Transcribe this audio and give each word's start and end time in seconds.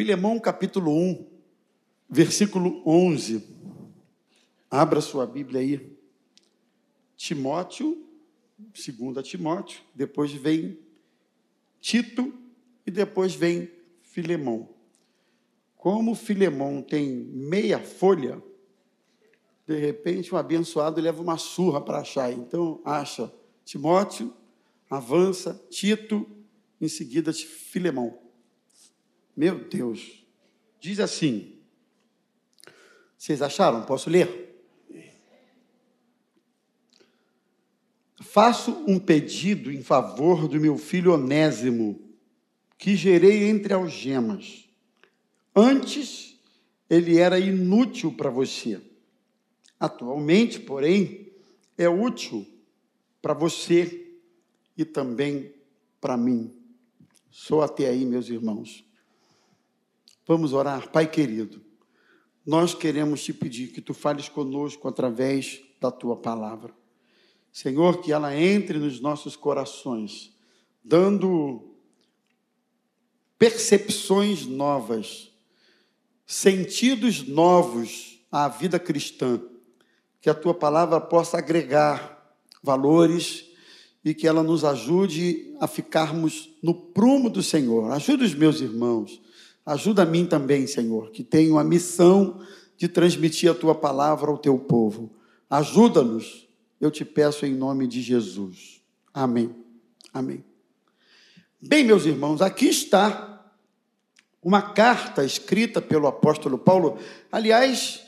Filemão 0.00 0.40
capítulo 0.40 0.96
1, 0.96 1.26
versículo 2.08 2.82
11. 2.86 3.46
Abra 4.70 4.98
sua 5.02 5.26
Bíblia 5.26 5.60
aí. 5.60 5.94
Timóteo, 7.18 8.02
segunda 8.72 9.22
Timóteo, 9.22 9.82
depois 9.94 10.32
vem 10.32 10.78
Tito 11.82 12.32
e 12.86 12.90
depois 12.90 13.34
vem 13.34 13.70
Filemão. 14.00 14.70
Como 15.76 16.14
Filemão 16.14 16.80
tem 16.80 17.06
meia 17.06 17.78
folha, 17.78 18.42
de 19.66 19.76
repente 19.78 20.34
um 20.34 20.38
abençoado 20.38 20.98
leva 20.98 21.20
uma 21.20 21.36
surra 21.36 21.78
para 21.78 21.98
achar. 21.98 22.32
Então, 22.32 22.80
acha 22.86 23.30
Timóteo, 23.66 24.32
avança, 24.88 25.62
Tito, 25.68 26.26
em 26.80 26.88
seguida 26.88 27.34
Filemão. 27.34 28.29
Meu 29.40 29.58
Deus. 29.58 30.22
Diz 30.78 31.00
assim. 31.00 31.54
Vocês 33.16 33.40
acharam? 33.40 33.86
Posso 33.86 34.10
ler? 34.10 34.54
Faço 38.20 38.84
um 38.86 38.98
pedido 38.98 39.72
em 39.72 39.82
favor 39.82 40.46
do 40.46 40.60
meu 40.60 40.76
filho 40.76 41.14
Onésimo, 41.14 41.98
que 42.76 42.94
gerei 42.94 43.44
entre 43.48 43.72
algemas. 43.72 44.68
Antes, 45.56 46.38
ele 46.90 47.16
era 47.16 47.38
inútil 47.38 48.12
para 48.12 48.28
você. 48.28 48.78
Atualmente, 49.78 50.60
porém, 50.60 51.32
é 51.78 51.88
útil 51.88 52.46
para 53.22 53.32
você 53.32 54.18
e 54.76 54.84
também 54.84 55.50
para 55.98 56.14
mim. 56.14 56.54
Sou 57.30 57.62
até 57.62 57.88
aí, 57.88 58.04
meus 58.04 58.28
irmãos. 58.28 58.89
Vamos 60.26 60.52
orar, 60.52 60.90
Pai 60.90 61.10
querido. 61.10 61.60
Nós 62.44 62.74
queremos 62.74 63.22
te 63.22 63.32
pedir 63.32 63.68
que 63.68 63.80
tu 63.80 63.94
fales 63.94 64.28
conosco 64.28 64.88
através 64.88 65.60
da 65.80 65.90
tua 65.90 66.16
palavra. 66.16 66.74
Senhor, 67.52 68.00
que 68.00 68.12
ela 68.12 68.36
entre 68.36 68.78
nos 68.78 69.00
nossos 69.00 69.34
corações, 69.34 70.32
dando 70.84 71.74
percepções 73.38 74.46
novas, 74.46 75.32
sentidos 76.26 77.26
novos 77.26 78.22
à 78.30 78.48
vida 78.48 78.78
cristã. 78.78 79.40
Que 80.20 80.28
a 80.28 80.34
tua 80.34 80.54
palavra 80.54 81.00
possa 81.00 81.38
agregar 81.38 82.36
valores 82.62 83.46
e 84.04 84.14
que 84.14 84.28
ela 84.28 84.42
nos 84.42 84.64
ajude 84.64 85.54
a 85.60 85.66
ficarmos 85.66 86.50
no 86.62 86.74
prumo 86.74 87.30
do 87.30 87.42
Senhor. 87.42 87.90
Ajuda 87.90 88.24
os 88.24 88.34
meus 88.34 88.60
irmãos 88.60 89.20
Ajuda 89.70 90.02
a 90.02 90.04
mim 90.04 90.26
também, 90.26 90.66
Senhor, 90.66 91.12
que 91.12 91.22
tenho 91.22 91.56
a 91.56 91.62
missão 91.62 92.40
de 92.76 92.88
transmitir 92.88 93.48
a 93.48 93.54
tua 93.54 93.72
palavra 93.72 94.28
ao 94.28 94.36
teu 94.36 94.58
povo. 94.58 95.14
Ajuda-nos, 95.48 96.48
eu 96.80 96.90
te 96.90 97.04
peço 97.04 97.46
em 97.46 97.54
nome 97.54 97.86
de 97.86 98.02
Jesus. 98.02 98.82
Amém. 99.14 99.54
Amém. 100.12 100.44
Bem, 101.62 101.84
meus 101.84 102.04
irmãos, 102.04 102.42
aqui 102.42 102.66
está 102.66 103.48
uma 104.42 104.60
carta 104.60 105.24
escrita 105.24 105.80
pelo 105.80 106.08
apóstolo 106.08 106.58
Paulo. 106.58 106.98
Aliás, 107.30 108.04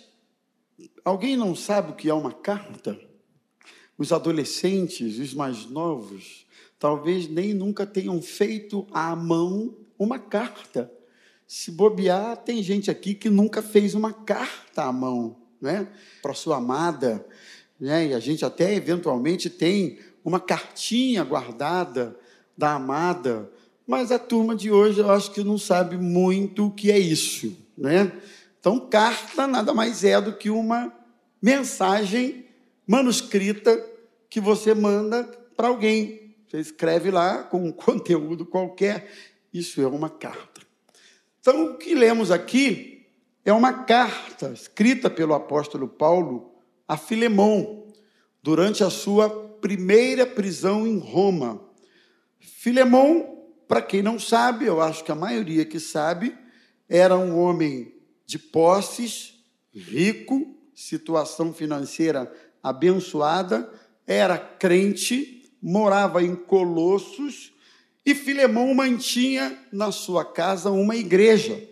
alguém 1.04 1.36
não 1.36 1.54
sabe 1.54 1.92
o 1.92 1.94
que 1.94 2.10
é 2.10 2.14
uma 2.14 2.32
carta? 2.32 2.98
Os 3.96 4.10
adolescentes, 4.10 5.16
os 5.16 5.32
mais 5.32 5.64
novos, 5.66 6.44
talvez 6.76 7.28
nem 7.28 7.54
nunca 7.54 7.86
tenham 7.86 8.20
feito 8.20 8.84
à 8.90 9.14
mão 9.14 9.76
uma 9.96 10.18
carta. 10.18 10.90
Se 11.54 11.70
bobear, 11.70 12.38
tem 12.38 12.62
gente 12.62 12.90
aqui 12.90 13.12
que 13.12 13.28
nunca 13.28 13.60
fez 13.60 13.94
uma 13.94 14.10
carta 14.10 14.84
à 14.84 14.90
mão, 14.90 15.36
né? 15.60 15.86
Para 16.22 16.32
sua 16.32 16.56
amada, 16.56 17.26
né? 17.78 18.06
E 18.06 18.14
a 18.14 18.18
gente 18.18 18.42
até 18.42 18.74
eventualmente 18.74 19.50
tem 19.50 19.98
uma 20.24 20.40
cartinha 20.40 21.22
guardada 21.22 22.18
da 22.56 22.72
amada, 22.72 23.52
mas 23.86 24.10
a 24.10 24.18
turma 24.18 24.56
de 24.56 24.70
hoje 24.70 25.00
eu 25.00 25.10
acho 25.10 25.30
que 25.30 25.44
não 25.44 25.58
sabe 25.58 25.98
muito 25.98 26.68
o 26.68 26.70
que 26.70 26.90
é 26.90 26.98
isso, 26.98 27.54
né? 27.76 28.10
Então, 28.58 28.88
carta 28.88 29.46
nada 29.46 29.74
mais 29.74 30.04
é 30.04 30.18
do 30.22 30.32
que 30.32 30.48
uma 30.48 30.90
mensagem 31.40 32.46
manuscrita 32.86 33.78
que 34.30 34.40
você 34.40 34.72
manda 34.72 35.24
para 35.54 35.68
alguém. 35.68 36.34
Você 36.48 36.60
escreve 36.60 37.10
lá 37.10 37.42
com 37.42 37.62
um 37.62 37.70
conteúdo 37.76 38.46
qualquer, 38.46 39.12
isso 39.52 39.82
é 39.82 39.86
uma 39.86 40.08
carta. 40.08 40.51
Então, 41.42 41.72
o 41.72 41.76
que 41.76 41.92
lemos 41.92 42.30
aqui 42.30 43.04
é 43.44 43.52
uma 43.52 43.82
carta 43.82 44.52
escrita 44.52 45.10
pelo 45.10 45.34
apóstolo 45.34 45.88
Paulo 45.88 46.54
a 46.86 46.96
Filemão, 46.96 47.88
durante 48.40 48.84
a 48.84 48.90
sua 48.90 49.28
primeira 49.60 50.24
prisão 50.24 50.86
em 50.86 50.98
Roma. 50.98 51.60
Filemão, 52.38 53.44
para 53.66 53.82
quem 53.82 54.02
não 54.02 54.20
sabe, 54.20 54.66
eu 54.66 54.80
acho 54.80 55.02
que 55.02 55.10
a 55.10 55.16
maioria 55.16 55.64
que 55.64 55.80
sabe, 55.80 56.32
era 56.88 57.18
um 57.18 57.36
homem 57.36 57.92
de 58.24 58.38
posses, 58.38 59.34
rico, 59.74 60.54
situação 60.72 61.52
financeira 61.52 62.32
abençoada, 62.62 63.68
era 64.06 64.38
crente, 64.38 65.50
morava 65.60 66.22
em 66.22 66.36
Colossos 66.36 67.51
e 68.04 68.14
Filemão 68.14 68.74
mantinha 68.74 69.56
na 69.72 69.92
sua 69.92 70.24
casa 70.24 70.70
uma 70.70 70.96
igreja. 70.96 71.68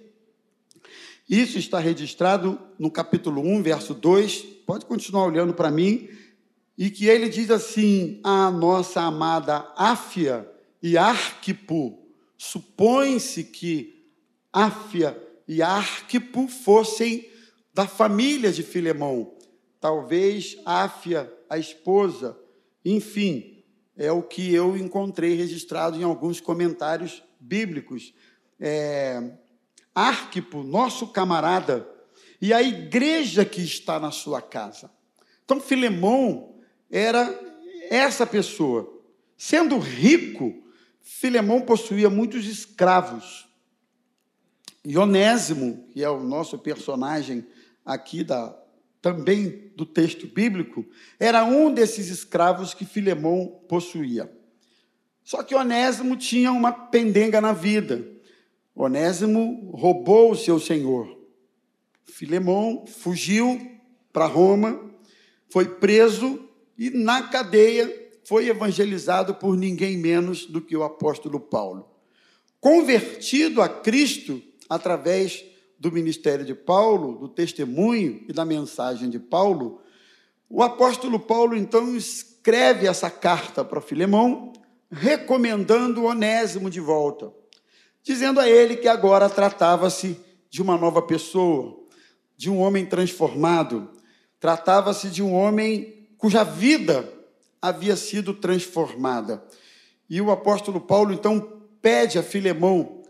Isso 1.29 1.59
está 1.59 1.79
registrado 1.79 2.61
no 2.79 2.91
capítulo 2.91 3.41
1, 3.41 3.63
verso 3.63 3.95
2. 3.95 4.43
Pode 4.67 4.87
continuar 4.87 5.27
olhando 5.27 5.55
para 5.55 5.71
mim. 5.71 6.09
E 6.79 6.89
que 6.89 7.07
ele 7.07 7.29
diz 7.29 7.51
assim: 7.51 8.21
A 8.23 8.51
nossa 8.51 9.03
amada 9.03 9.73
Áfia 9.77 10.49
e 10.83 10.97
Arquipo. 10.97 11.99
Supõe-se 12.39 13.45
que 13.45 14.07
Áfia 14.53 15.21
e 15.47 15.63
Arquipo 15.63 16.49
fossem 16.49 17.29
da 17.75 17.87
família 17.87 18.53
de 18.53 18.63
Filemão. 18.63 19.35
Talvez 19.81 20.57
Áfia, 20.65 21.33
a 21.49 21.59
esposa, 21.59 22.39
enfim, 22.85 23.50
é 24.01 24.11
o 24.11 24.23
que 24.23 24.55
eu 24.55 24.79
encontrei 24.79 25.35
registrado 25.35 26.01
em 26.01 26.03
alguns 26.03 26.41
comentários 26.41 27.23
bíblicos. 27.39 28.15
É, 28.59 29.33
Arquipo, 29.95 30.63
nosso 30.63 31.09
camarada, 31.09 31.87
e 32.41 32.55
a 32.55 32.63
igreja 32.63 33.45
que 33.45 33.61
está 33.61 34.01
na 34.01 34.11
sua 34.11 34.41
casa. 34.41 34.91
Então, 35.45 35.61
Filemão 35.61 36.55
era 36.91 37.39
essa 37.91 38.27
pessoa. 38.27 38.91
Sendo 39.37 39.79
rico, 39.79 40.65
Filemão 41.03 41.61
possuía 41.61 42.09
muitos 42.09 42.47
escravos. 42.47 43.47
E 44.83 44.97
Onésimo, 44.97 45.87
que 45.93 46.03
é 46.03 46.09
o 46.09 46.21
nosso 46.21 46.59
personagem 46.59 47.47
aqui 47.85 48.25
da, 48.25 48.59
também 49.01 49.73
do 49.77 49.87
texto 49.87 50.27
bíblico, 50.27 50.85
era 51.19 51.45
um 51.45 51.73
desses 51.73 52.09
escravos 52.09 52.75
que 52.75 52.85
Filemão 52.85 53.61
possuía. 53.69 54.31
Só 55.25 55.43
que 55.43 55.55
Onésimo 55.55 56.17
tinha 56.17 56.53
uma 56.53 56.73
pendenga 56.73 57.41
na 57.41 57.53
vida. 57.53 58.07
Onésimo 58.75 59.71
roubou 59.73 60.33
o 60.33 60.37
seu 60.37 60.59
senhor. 60.59 61.19
Filemão 62.05 62.85
fugiu 62.87 63.61
para 64.13 64.27
Roma, 64.27 64.91
foi 65.49 65.67
preso 65.67 66.49
e 66.77 66.91
na 66.91 67.23
cadeia 67.23 68.11
foi 68.25 68.49
evangelizado 68.49 69.35
por 69.35 69.57
ninguém 69.57 69.97
menos 69.97 70.47
do 70.47 70.61
que 70.61 70.77
o 70.77 70.83
apóstolo 70.83 71.41
Paulo. 71.41 71.89
Convertido 72.61 73.63
a 73.63 73.69
Cristo 73.69 74.43
através 74.69 75.45
do 75.81 75.91
ministério 75.91 76.45
de 76.45 76.55
Paulo, 76.55 77.17
do 77.17 77.27
testemunho 77.27 78.23
e 78.29 78.33
da 78.35 78.45
mensagem 78.45 79.09
de 79.09 79.19
Paulo, 79.19 79.81
o 80.47 80.63
apóstolo 80.63 81.19
Paulo 81.19 81.57
então 81.57 81.97
escreve 81.97 82.87
essa 82.87 83.11
carta 83.11 83.65
para 83.65 83.81
Filemão, 83.81 84.53
recomendando 84.91 86.05
Onésimo 86.05 86.69
de 86.69 86.81
volta, 86.81 87.33
dizendo 88.03 88.39
a 88.39 88.49
ele 88.49 88.77
que 88.77 88.89
agora 88.89 89.31
tratava-se 89.31 90.21
de 90.51 90.61
uma 90.61 90.77
nova 90.77 91.01
pessoa, 91.01 91.81
de 92.37 92.51
um 92.51 92.59
homem 92.59 92.85
transformado, 92.85 93.91
tratava-se 94.39 95.09
de 95.09 95.23
um 95.23 95.33
homem 95.33 96.09
cuja 96.19 96.45
vida 96.45 97.11
havia 97.63 97.97
sido 97.97 98.35
transformada. 98.35 99.43
E 100.09 100.21
o 100.21 100.31
apóstolo 100.31 100.81
Paulo 100.81 101.15
então 101.15 101.61
pede 101.81 102.19
a 102.19 102.23
Filemão 102.23 103.03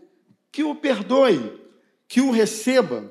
que 0.51 0.63
o 0.63 0.75
perdoe, 0.75 1.60
que 2.11 2.19
o 2.19 2.29
receba, 2.29 3.09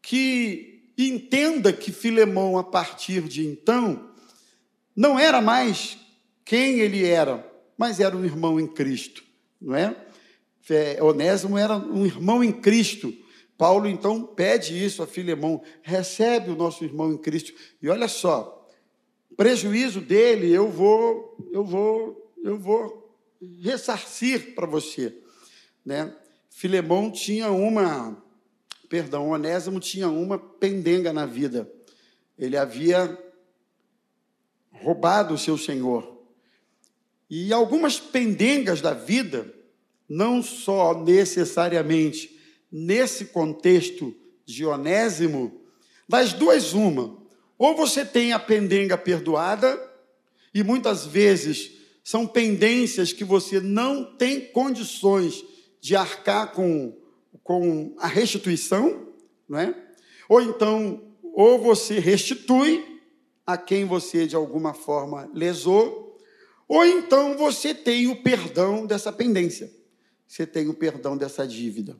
que 0.00 0.90
entenda 0.96 1.70
que 1.70 1.92
Filemão, 1.92 2.56
a 2.56 2.64
partir 2.64 3.20
de 3.24 3.46
então, 3.46 4.10
não 4.96 5.18
era 5.18 5.42
mais 5.42 5.98
quem 6.46 6.80
ele 6.80 7.04
era, 7.04 7.46
mas 7.76 8.00
era 8.00 8.16
um 8.16 8.24
irmão 8.24 8.58
em 8.58 8.66
Cristo, 8.66 9.22
não 9.60 9.76
é? 9.76 9.94
Onésimo 11.02 11.58
era 11.58 11.76
um 11.76 12.06
irmão 12.06 12.42
em 12.42 12.50
Cristo, 12.50 13.12
Paulo 13.58 13.86
então 13.86 14.24
pede 14.24 14.82
isso 14.82 15.02
a 15.02 15.06
Filemão, 15.06 15.62
recebe 15.82 16.50
o 16.50 16.56
nosso 16.56 16.82
irmão 16.82 17.12
em 17.12 17.18
Cristo. 17.18 17.52
E 17.82 17.88
olha 17.90 18.08
só, 18.08 18.66
prejuízo 19.36 20.00
dele 20.00 20.50
eu 20.50 20.70
vou, 20.70 21.36
eu 21.52 21.62
vou, 21.62 22.32
eu 22.42 22.56
vou 22.58 23.14
ressarcir 23.60 24.54
para 24.54 24.66
você, 24.66 25.14
né? 25.84 26.16
Filemão 26.48 27.10
tinha 27.10 27.50
uma, 27.50 28.26
perdão, 28.88 29.30
Onésimo 29.30 29.80
tinha 29.80 30.08
uma 30.08 30.38
pendenga 30.38 31.12
na 31.12 31.26
vida. 31.26 31.70
Ele 32.38 32.56
havia 32.56 33.18
roubado 34.72 35.34
o 35.34 35.38
seu 35.38 35.58
senhor. 35.58 36.16
E 37.28 37.52
algumas 37.52 38.00
pendengas 38.00 38.80
da 38.80 38.94
vida, 38.94 39.52
não 40.08 40.42
só 40.42 40.98
necessariamente 41.02 42.38
nesse 42.70 43.26
contexto 43.26 44.14
de 44.44 44.64
Onésimo, 44.64 45.60
das 46.08 46.32
duas 46.32 46.72
uma. 46.72 47.18
Ou 47.58 47.76
você 47.76 48.04
tem 48.04 48.32
a 48.32 48.38
pendenga 48.38 48.96
perdoada, 48.96 49.78
e 50.54 50.62
muitas 50.62 51.04
vezes 51.04 51.72
são 52.02 52.26
pendências 52.26 53.12
que 53.12 53.24
você 53.24 53.60
não 53.60 54.16
tem 54.16 54.40
condições 54.40 55.44
de 55.80 55.94
arcar 55.94 56.52
com, 56.52 56.96
com 57.48 57.94
a 57.96 58.06
restituição, 58.06 59.08
não 59.48 59.58
é? 59.58 59.74
Ou 60.28 60.42
então, 60.42 61.02
ou 61.32 61.58
você 61.58 61.98
restitui 61.98 63.00
a 63.46 63.56
quem 63.56 63.86
você 63.86 64.26
de 64.26 64.36
alguma 64.36 64.74
forma 64.74 65.30
lesou, 65.32 66.20
ou 66.68 66.84
então 66.84 67.38
você 67.38 67.74
tem 67.74 68.06
o 68.06 68.22
perdão 68.22 68.84
dessa 68.84 69.10
pendência, 69.10 69.72
você 70.26 70.46
tem 70.46 70.68
o 70.68 70.74
perdão 70.74 71.16
dessa 71.16 71.48
dívida. 71.48 71.96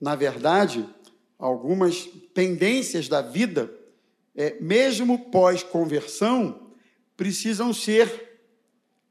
Na 0.00 0.14
verdade, 0.14 0.88
algumas 1.36 2.06
pendências 2.32 3.08
da 3.08 3.20
vida, 3.20 3.76
é, 4.32 4.60
mesmo 4.60 5.28
pós-conversão, 5.28 6.70
precisam 7.16 7.74
ser 7.74 8.38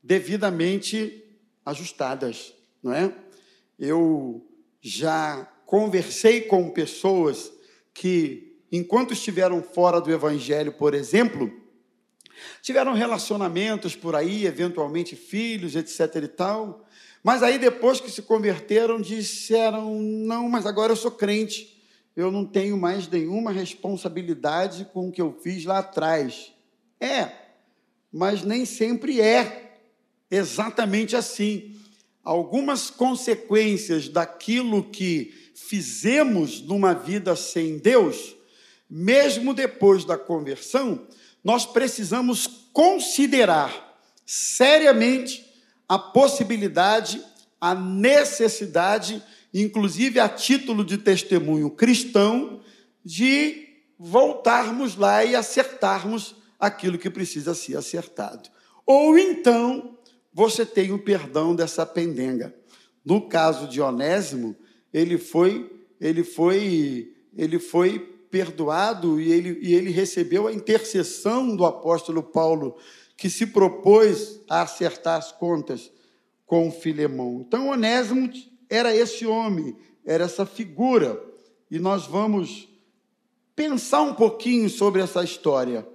devidamente 0.01 1.25
ajustadas, 1.65 2.53
não 2.81 2.93
é? 2.93 3.13
Eu 3.77 4.47
já 4.81 5.52
conversei 5.65 6.41
com 6.41 6.69
pessoas 6.69 7.51
que, 7.93 8.57
enquanto 8.71 9.13
estiveram 9.13 9.61
fora 9.61 9.99
do 9.99 10.11
Evangelho, 10.11 10.73
por 10.73 10.93
exemplo, 10.93 11.51
tiveram 12.61 12.93
relacionamentos 12.93 13.95
por 13.95 14.15
aí, 14.15 14.45
eventualmente 14.45 15.15
filhos, 15.15 15.75
etc. 15.75 16.23
e 16.23 16.27
tal, 16.27 16.85
mas 17.23 17.41
aí 17.41 17.57
depois 17.57 18.01
que 18.01 18.11
se 18.11 18.21
converteram, 18.21 18.99
disseram: 18.99 20.01
não, 20.01 20.49
mas 20.49 20.65
agora 20.65 20.91
eu 20.91 20.97
sou 20.97 21.11
crente, 21.11 21.81
eu 22.15 22.29
não 22.29 22.45
tenho 22.45 22.77
mais 22.77 23.07
nenhuma 23.07 23.51
responsabilidade 23.51 24.85
com 24.93 25.07
o 25.07 25.11
que 25.11 25.21
eu 25.21 25.31
fiz 25.41 25.63
lá 25.63 25.79
atrás. 25.79 26.51
É, 26.99 27.31
mas 28.11 28.43
nem 28.43 28.65
sempre 28.65 29.21
é 29.21 29.77
exatamente 30.29 31.15
assim. 31.15 31.75
Algumas 32.23 32.89
consequências 32.89 34.07
daquilo 34.07 34.83
que 34.83 35.42
fizemos 35.53 36.61
numa 36.61 36.93
vida 36.93 37.35
sem 37.35 37.77
Deus, 37.77 38.35
mesmo 38.89 39.53
depois 39.53 40.05
da 40.05 40.17
conversão, 40.17 41.07
nós 41.43 41.65
precisamos 41.65 42.47
considerar 42.71 43.99
seriamente 44.25 45.45
a 45.87 45.99
possibilidade, 45.99 47.23
a 47.59 47.75
necessidade, 47.75 49.21
inclusive 49.53 50.19
a 50.19 50.29
título 50.29 50.83
de 50.83 50.97
testemunho 50.97 51.69
cristão, 51.69 52.61
de 53.03 53.67
voltarmos 53.99 54.95
lá 54.95 55.23
e 55.23 55.35
acertarmos 55.35 56.35
aquilo 56.59 56.97
que 56.97 57.09
precisa 57.09 57.53
ser 57.53 57.77
acertado. 57.77 58.49
Ou 58.85 59.17
então, 59.17 59.97
você 60.33 60.65
tem 60.65 60.91
o 60.91 60.99
perdão 60.99 61.55
dessa 61.55 61.85
pendenga. 61.85 62.53
No 63.05 63.27
caso 63.27 63.67
de 63.67 63.81
Onésimo, 63.81 64.55
ele 64.93 65.17
foi, 65.17 65.69
ele 65.99 66.23
foi, 66.23 67.13
ele 67.35 67.59
foi 67.59 67.99
perdoado 68.29 69.19
e 69.19 69.31
ele, 69.31 69.59
e 69.61 69.73
ele 69.73 69.89
recebeu 69.89 70.47
a 70.47 70.53
intercessão 70.53 71.55
do 71.55 71.65
apóstolo 71.65 72.21
Paulo 72.21 72.77
que 73.17 73.29
se 73.29 73.47
propôs 73.47 74.41
a 74.49 74.61
acertar 74.61 75.17
as 75.17 75.31
contas 75.31 75.91
com 76.45 76.71
Filemão. 76.71 77.43
Então, 77.45 77.69
Onésimo 77.69 78.29
era 78.69 78.95
esse 78.95 79.25
homem, 79.25 79.75
era 80.05 80.25
essa 80.25 80.45
figura, 80.45 81.23
e 81.69 81.79
nós 81.79 82.05
vamos 82.05 82.69
pensar 83.55 84.01
um 84.01 84.13
pouquinho 84.13 84.69
sobre 84.69 85.01
essa 85.01 85.23
história. 85.23 85.87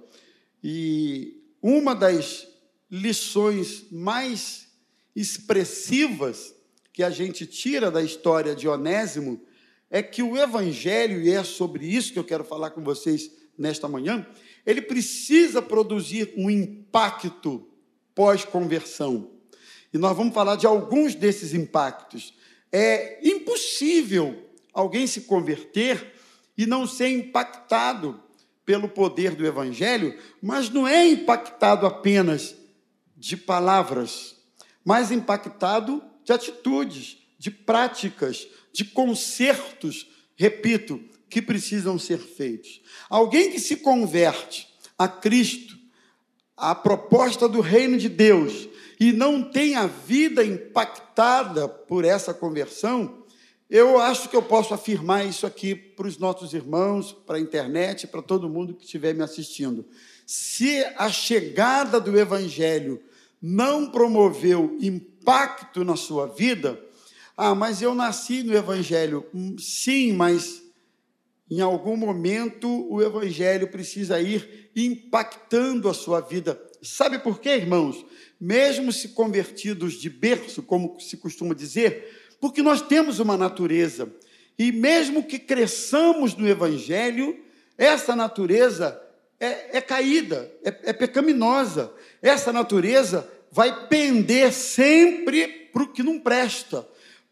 E 0.63 1.37
uma 1.61 1.93
das 1.93 2.47
lições 2.89 3.85
mais 3.91 4.67
expressivas 5.15 6.55
que 6.91 7.03
a 7.03 7.09
gente 7.09 7.45
tira 7.45 7.89
da 7.91 8.01
história 8.01 8.55
de 8.55 8.67
Onésimo 8.67 9.41
é 9.89 10.03
que 10.03 10.21
o 10.21 10.37
Evangelho, 10.37 11.21
e 11.21 11.31
é 11.31 11.43
sobre 11.43 11.85
isso 11.85 12.13
que 12.13 12.19
eu 12.19 12.23
quero 12.23 12.43
falar 12.43 12.71
com 12.71 12.83
vocês 12.83 13.31
nesta 13.57 13.87
manhã, 13.87 14.25
ele 14.65 14.81
precisa 14.81 15.61
produzir 15.61 16.33
um 16.37 16.49
impacto 16.49 17.67
pós-conversão. 18.13 19.31
E 19.93 19.97
nós 19.97 20.15
vamos 20.15 20.33
falar 20.33 20.55
de 20.55 20.67
alguns 20.67 21.15
desses 21.15 21.53
impactos. 21.53 22.33
É 22.71 23.19
impossível 23.27 24.49
alguém 24.73 25.07
se 25.07 25.21
converter 25.21 26.13
e 26.57 26.65
não 26.65 26.85
ser 26.85 27.09
impactado 27.09 28.21
pelo 28.65 28.87
poder 28.87 29.33
do 29.35 29.45
Evangelho, 29.45 30.15
mas 30.41 30.69
não 30.69 30.87
é 30.87 31.07
impactado 31.07 31.87
apenas 31.87 32.55
de 33.17 33.35
palavras, 33.35 34.35
mas 34.85 35.11
impactado 35.11 36.03
de 36.29 36.33
atitudes, 36.33 37.17
de 37.39 37.49
práticas, 37.49 38.47
de 38.71 38.85
consertos, 38.85 40.07
repito, 40.35 41.01
que 41.27 41.41
precisam 41.41 41.97
ser 41.97 42.19
feitos. 42.19 42.81
Alguém 43.09 43.51
que 43.51 43.59
se 43.59 43.77
converte 43.77 44.67
a 44.97 45.07
Cristo, 45.07 45.75
a 46.55 46.75
proposta 46.75 47.49
do 47.49 47.61
reino 47.61 47.97
de 47.97 48.07
Deus, 48.07 48.69
e 48.99 49.11
não 49.11 49.41
tem 49.41 49.75
a 49.75 49.87
vida 49.87 50.43
impactada 50.43 51.67
por 51.67 52.05
essa 52.05 52.33
conversão, 52.33 53.23
eu 53.67 53.99
acho 53.99 54.29
que 54.29 54.35
eu 54.35 54.41
posso 54.41 54.73
afirmar 54.73 55.25
isso 55.25 55.47
aqui 55.47 55.73
para 55.73 56.07
os 56.07 56.17
nossos 56.17 56.53
irmãos, 56.53 57.11
para 57.11 57.37
a 57.37 57.41
internet, 57.41 58.05
para 58.05 58.21
todo 58.21 58.49
mundo 58.49 58.75
que 58.75 58.83
estiver 58.83 59.15
me 59.15 59.23
assistindo. 59.23 59.85
Se 60.27 60.83
a 60.95 61.09
chegada 61.09 61.99
do 61.99 62.19
Evangelho 62.19 63.01
não 63.41 63.89
promoveu 63.89 64.77
impacto 64.79 65.08
na 65.85 65.95
sua 65.95 66.27
vida, 66.27 66.79
ah, 67.37 67.55
mas 67.55 67.81
eu 67.81 67.95
nasci 67.95 68.43
no 68.43 68.53
Evangelho. 68.53 69.25
Hum, 69.33 69.55
sim, 69.57 70.11
mas 70.13 70.61
em 71.49 71.61
algum 71.61 71.95
momento 71.95 72.67
o 72.91 73.01
Evangelho 73.01 73.69
precisa 73.69 74.19
ir 74.19 74.69
impactando 74.75 75.87
a 75.87 75.93
sua 75.93 76.19
vida. 76.19 76.61
Sabe 76.81 77.17
por 77.19 77.39
quê, 77.39 77.51
irmãos? 77.51 78.05
Mesmo 78.39 78.91
se 78.91 79.09
convertidos 79.09 79.93
de 79.93 80.09
berço, 80.09 80.61
como 80.61 80.99
se 80.99 81.17
costuma 81.17 81.55
dizer, 81.55 82.35
porque 82.41 82.61
nós 82.61 82.81
temos 82.81 83.19
uma 83.19 83.37
natureza. 83.37 84.13
E 84.57 84.71
mesmo 84.71 85.23
que 85.23 85.39
cresçamos 85.39 86.35
no 86.35 86.47
Evangelho, 86.47 87.37
essa 87.77 88.15
natureza 88.15 89.01
é, 89.39 89.77
é 89.77 89.81
caída, 89.81 90.51
é, 90.63 90.89
é 90.89 90.93
pecaminosa. 90.93 91.91
Essa 92.21 92.51
natureza 92.51 93.29
vai 93.51 93.87
pender 93.87 94.53
sempre 94.53 95.47
para 95.71 95.83
o 95.83 95.87
que 95.87 96.03
não 96.03 96.19
presta, 96.19 96.87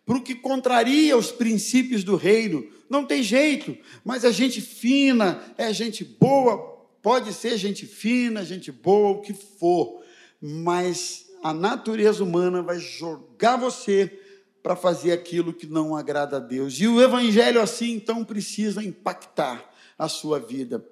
para 0.06 0.18
o 0.18 0.22
que 0.22 0.36
contraria 0.36 1.18
os 1.18 1.32
princípios 1.32 2.04
do 2.04 2.16
reino 2.16 2.68
não 2.90 3.06
tem 3.06 3.22
jeito, 3.22 3.78
mas 4.04 4.24
é 4.24 4.32
gente 4.32 4.62
fina, 4.62 5.42
é 5.58 5.72
gente 5.74 6.04
boa, 6.04 6.58
pode 7.02 7.34
ser 7.34 7.58
gente 7.58 7.86
fina, 7.86 8.46
gente 8.46 8.72
boa, 8.72 9.10
o 9.18 9.22
que 9.22 9.34
for, 9.34 10.02
mas 10.42 11.26
a 11.44 11.54
natureza 11.54 12.24
humana 12.24 12.62
vai 12.62 12.80
jogar 12.80 13.58
você 13.58 14.20
para 14.64 14.76
fazer 14.76 15.12
aquilo 15.12 15.54
que 15.54 15.68
não 15.68 15.96
agrada 15.96 16.38
a 16.38 16.40
Deus. 16.40 16.80
E 16.80 16.88
o 16.88 17.02
evangelho 17.02 17.62
assim 17.62 17.94
então 17.94 18.24
precisa 18.24 18.84
impactar 18.84 19.70
a 19.98 20.08
sua 20.08 20.40
vida. 20.40 20.86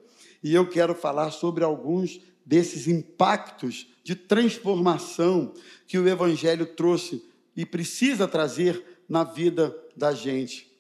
E 0.43 0.53
eu 0.53 0.69
quero 0.69 0.93
falar 0.93 1.31
sobre 1.31 1.63
alguns 1.63 2.21
desses 2.45 2.87
impactos 2.87 3.87
de 4.05 4.15
transformação 4.15 5.53
que 5.85 5.97
o 5.97 6.07
evangelho 6.07 6.65
trouxe 6.65 7.21
e 7.57 7.65
precisa 7.65 8.25
trazer 8.25 9.01
na 9.09 9.25
vida 9.25 9.75
da 9.97 10.13
gente 10.13 10.73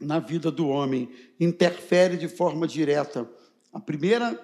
na 0.00 0.18
vida 0.18 0.50
do 0.50 0.68
homem, 0.68 1.08
interfere 1.38 2.16
de 2.16 2.28
forma 2.28 2.66
direta. 2.66 3.28
A 3.72 3.80
primeira, 3.80 4.38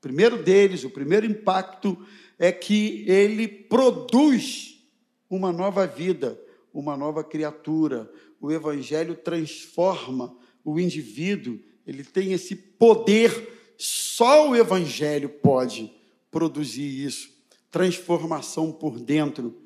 primeiro 0.00 0.42
deles, 0.42 0.84
o 0.84 0.90
primeiro 0.90 1.26
impacto 1.26 1.96
é 2.38 2.50
que 2.52 3.04
ele 3.08 3.46
produz 3.46 4.80
uma 5.28 5.52
nova 5.52 5.86
vida, 5.86 6.40
uma 6.72 6.96
nova 6.96 7.22
criatura. 7.22 8.10
O 8.40 8.50
evangelho 8.50 9.14
transforma 9.14 10.36
o 10.64 10.78
indivíduo, 10.78 11.58
ele 11.86 12.02
tem 12.02 12.32
esse 12.32 12.54
poder, 12.56 13.74
só 13.76 14.48
o 14.48 14.56
evangelho 14.56 15.28
pode 15.28 15.92
produzir 16.30 17.04
isso, 17.04 17.33
transformação 17.74 18.70
por 18.70 19.00
dentro. 19.00 19.60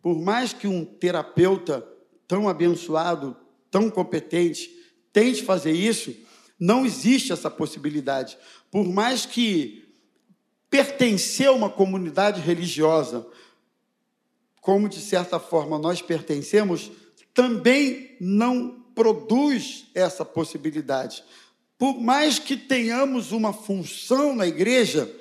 Por 0.00 0.18
mais 0.18 0.50
que 0.50 0.66
um 0.66 0.82
terapeuta 0.82 1.86
tão 2.26 2.48
abençoado, 2.48 3.36
tão 3.70 3.90
competente, 3.90 4.70
tente 5.12 5.42
fazer 5.44 5.72
isso, 5.72 6.16
não 6.58 6.86
existe 6.86 7.34
essa 7.34 7.50
possibilidade. 7.50 8.38
Por 8.70 8.86
mais 8.86 9.26
que 9.26 9.92
pertencer 10.70 11.48
a 11.48 11.52
uma 11.52 11.68
comunidade 11.68 12.40
religiosa, 12.40 13.26
como 14.62 14.88
de 14.88 14.98
certa 14.98 15.38
forma 15.38 15.78
nós 15.78 16.00
pertencemos, 16.00 16.90
também 17.34 18.16
não 18.18 18.86
produz 18.94 19.84
essa 19.94 20.24
possibilidade. 20.24 21.22
Por 21.76 22.00
mais 22.00 22.38
que 22.38 22.56
tenhamos 22.56 23.32
uma 23.32 23.52
função 23.52 24.34
na 24.34 24.46
igreja 24.46 25.14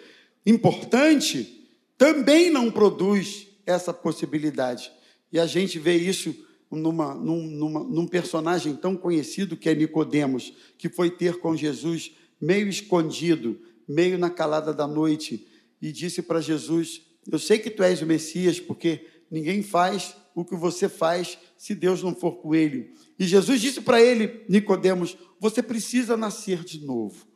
importante, 0.45 1.58
também 1.99 2.49
não 2.49 2.71
produz 2.71 3.45
essa 3.65 3.93
possibilidade. 3.93 4.89
E 5.33 5.37
a 5.37 5.45
gente 5.45 5.77
vê 5.77 5.97
isso 5.97 6.33
numa, 6.71 7.13
num, 7.13 7.45
numa, 7.45 7.83
num 7.83 8.07
personagem 8.07 8.73
tão 8.73 8.95
conhecido 8.95 9.57
que 9.57 9.69
é 9.69 9.75
Nicodemos, 9.75 10.53
que 10.77 10.87
foi 10.87 11.11
ter 11.11 11.39
com 11.39 11.57
Jesus 11.57 12.13
meio 12.39 12.69
escondido, 12.69 13.59
meio 13.85 14.17
na 14.17 14.29
calada 14.29 14.73
da 14.73 14.87
noite, 14.87 15.45
e 15.81 15.91
disse 15.91 16.21
para 16.21 16.39
Jesus: 16.39 17.01
Eu 17.29 17.37
sei 17.37 17.59
que 17.59 17.69
tu 17.69 17.83
és 17.83 18.01
o 18.01 18.05
Messias, 18.05 18.61
porque 18.61 19.05
ninguém 19.29 19.61
faz 19.61 20.15
o 20.33 20.45
que 20.45 20.55
você 20.55 20.87
faz 20.87 21.37
se 21.57 21.75
Deus 21.75 22.01
não 22.01 22.15
for 22.15 22.37
com 22.37 22.55
ele. 22.55 22.93
E 23.19 23.27
Jesus 23.27 23.59
disse 23.59 23.81
para 23.81 24.01
ele, 24.01 24.45
Nicodemos, 24.47 25.17
você 25.37 25.61
precisa 25.61 26.15
nascer 26.15 26.63
de 26.63 26.79
novo. 26.85 27.27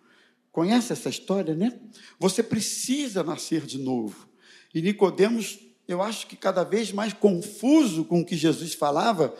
Conhece 0.53 0.93
essa 0.93 1.09
história, 1.09 1.53
né? 1.53 1.77
Você 2.17 2.41
precisa 2.41 3.23
nascer 3.23 3.65
de 3.65 3.77
novo. 3.77 4.32
E 4.73 4.81
Nicodemos 4.81 5.59
eu 5.87 6.01
acho 6.01 6.27
que 6.27 6.35
cada 6.35 6.63
vez 6.63 6.91
mais 6.91 7.13
confuso 7.13 8.05
com 8.05 8.21
o 8.21 8.25
que 8.25 8.35
Jesus 8.35 8.73
falava, 8.73 9.35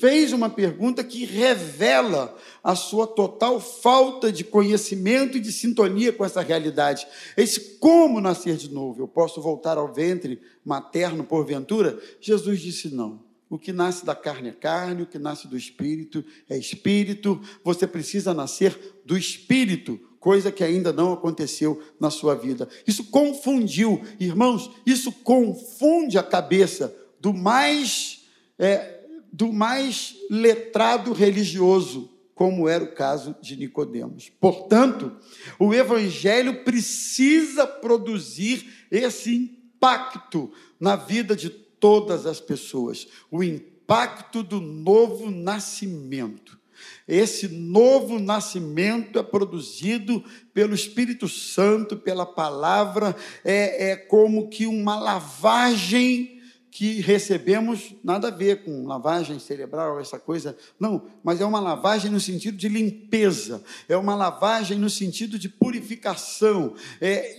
fez 0.00 0.32
uma 0.32 0.48
pergunta 0.48 1.02
que 1.02 1.24
revela 1.24 2.36
a 2.62 2.76
sua 2.76 3.06
total 3.06 3.60
falta 3.60 4.30
de 4.30 4.44
conhecimento 4.44 5.36
e 5.36 5.40
de 5.40 5.50
sintonia 5.50 6.12
com 6.12 6.24
essa 6.24 6.40
realidade. 6.40 7.06
Esse 7.36 7.78
como 7.78 8.20
nascer 8.20 8.56
de 8.56 8.70
novo? 8.72 9.02
Eu 9.02 9.08
posso 9.08 9.42
voltar 9.42 9.76
ao 9.76 9.92
ventre 9.92 10.40
materno 10.64 11.24
porventura? 11.24 11.98
Jesus 12.20 12.60
disse 12.60 12.88
não. 12.94 13.26
O 13.50 13.58
que 13.58 13.72
nasce 13.72 14.04
da 14.04 14.14
carne 14.14 14.50
é 14.50 14.52
carne, 14.52 15.02
o 15.02 15.06
que 15.06 15.18
nasce 15.18 15.48
do 15.48 15.56
espírito 15.56 16.24
é 16.48 16.56
espírito. 16.56 17.40
Você 17.64 17.86
precisa 17.86 18.32
nascer 18.32 19.00
do 19.04 19.16
espírito 19.16 19.98
coisa 20.28 20.52
que 20.52 20.62
ainda 20.62 20.92
não 20.92 21.14
aconteceu 21.14 21.82
na 21.98 22.10
sua 22.10 22.34
vida. 22.34 22.68
Isso 22.86 23.04
confundiu, 23.04 24.02
irmãos, 24.20 24.70
isso 24.84 25.10
confunde 25.10 26.18
a 26.18 26.22
cabeça 26.22 26.94
do 27.18 27.32
mais 27.32 28.26
é, 28.58 29.06
do 29.32 29.50
mais 29.50 30.16
letrado 30.28 31.14
religioso, 31.14 32.10
como 32.34 32.68
era 32.68 32.84
o 32.84 32.92
caso 32.92 33.34
de 33.40 33.56
Nicodemos. 33.56 34.30
Portanto, 34.38 35.16
o 35.58 35.72
evangelho 35.72 36.62
precisa 36.62 37.66
produzir 37.66 38.86
esse 38.90 39.34
impacto 39.34 40.52
na 40.78 40.94
vida 40.94 41.34
de 41.34 41.48
todas 41.48 42.26
as 42.26 42.38
pessoas, 42.38 43.08
o 43.30 43.42
impacto 43.42 44.42
do 44.42 44.60
novo 44.60 45.30
nascimento. 45.30 46.58
Esse 47.06 47.48
novo 47.48 48.18
nascimento 48.18 49.18
é 49.18 49.22
produzido 49.22 50.22
pelo 50.52 50.74
Espírito 50.74 51.28
Santo, 51.28 51.96
pela 51.96 52.26
palavra, 52.26 53.16
é, 53.44 53.90
é 53.90 53.96
como 53.96 54.48
que 54.48 54.66
uma 54.66 54.98
lavagem 54.98 56.38
que 56.70 57.00
recebemos, 57.00 57.94
nada 58.04 58.28
a 58.28 58.30
ver 58.30 58.62
com 58.62 58.86
lavagem 58.86 59.38
cerebral, 59.38 59.98
essa 59.98 60.18
coisa, 60.18 60.56
não, 60.78 61.06
mas 61.24 61.40
é 61.40 61.44
uma 61.44 61.58
lavagem 61.58 62.10
no 62.10 62.20
sentido 62.20 62.56
de 62.56 62.68
limpeza, 62.68 63.64
é 63.88 63.96
uma 63.96 64.14
lavagem 64.14 64.78
no 64.78 64.88
sentido 64.88 65.38
de 65.38 65.48
purificação. 65.48 66.74
É, 67.00 67.36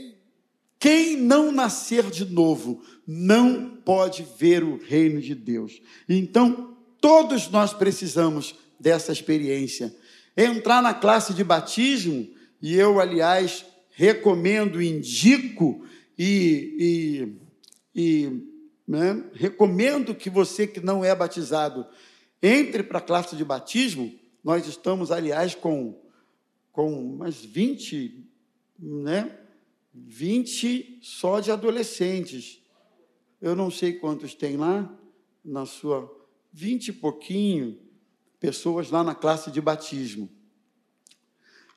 quem 0.79 1.15
não 1.15 1.51
nascer 1.51 2.09
de 2.09 2.25
novo 2.25 2.81
não 3.05 3.77
pode 3.85 4.25
ver 4.37 4.63
o 4.63 4.77
reino 4.77 5.21
de 5.21 5.35
Deus. 5.35 5.81
Então, 6.07 6.75
todos 6.99 7.49
nós 7.49 7.73
precisamos 7.73 8.55
dessa 8.79 9.11
experiência. 9.11 9.93
Entrar 10.35 10.81
na 10.81 10.93
classe 10.93 11.33
de 11.33 11.43
batismo, 11.43 12.29
e 12.61 12.75
eu, 12.75 12.99
aliás, 12.99 13.65
recomendo, 13.91 14.81
indico 14.81 15.85
e, 16.17 17.35
e, 17.95 18.01
e 18.01 18.43
né, 18.87 19.23
recomendo 19.33 20.15
que 20.15 20.29
você 20.29 20.65
que 20.65 20.79
não 20.79 21.03
é 21.03 21.13
batizado 21.13 21.85
entre 22.41 22.83
para 22.83 22.99
a 22.99 23.01
classe 23.01 23.35
de 23.35 23.43
batismo. 23.43 24.17
Nós 24.43 24.65
estamos, 24.67 25.11
aliás, 25.11 25.53
com, 25.55 26.01
com 26.71 26.93
umas 26.93 27.43
20, 27.43 28.25
né, 28.77 29.37
20 29.93 30.99
só 31.01 31.39
de 31.39 31.51
adolescentes. 31.51 32.61
Eu 33.41 33.55
não 33.55 33.69
sei 33.69 33.93
quantos 33.93 34.33
tem 34.33 34.55
lá, 34.55 34.89
na 35.43 35.65
sua 35.65 36.09
20 36.53 36.87
e 36.87 36.93
pouquinho 36.93 37.88
pessoas 38.39 38.89
lá 38.89 39.03
na 39.03 39.13
classe 39.13 39.51
de 39.51 39.61
batismo. 39.61 40.29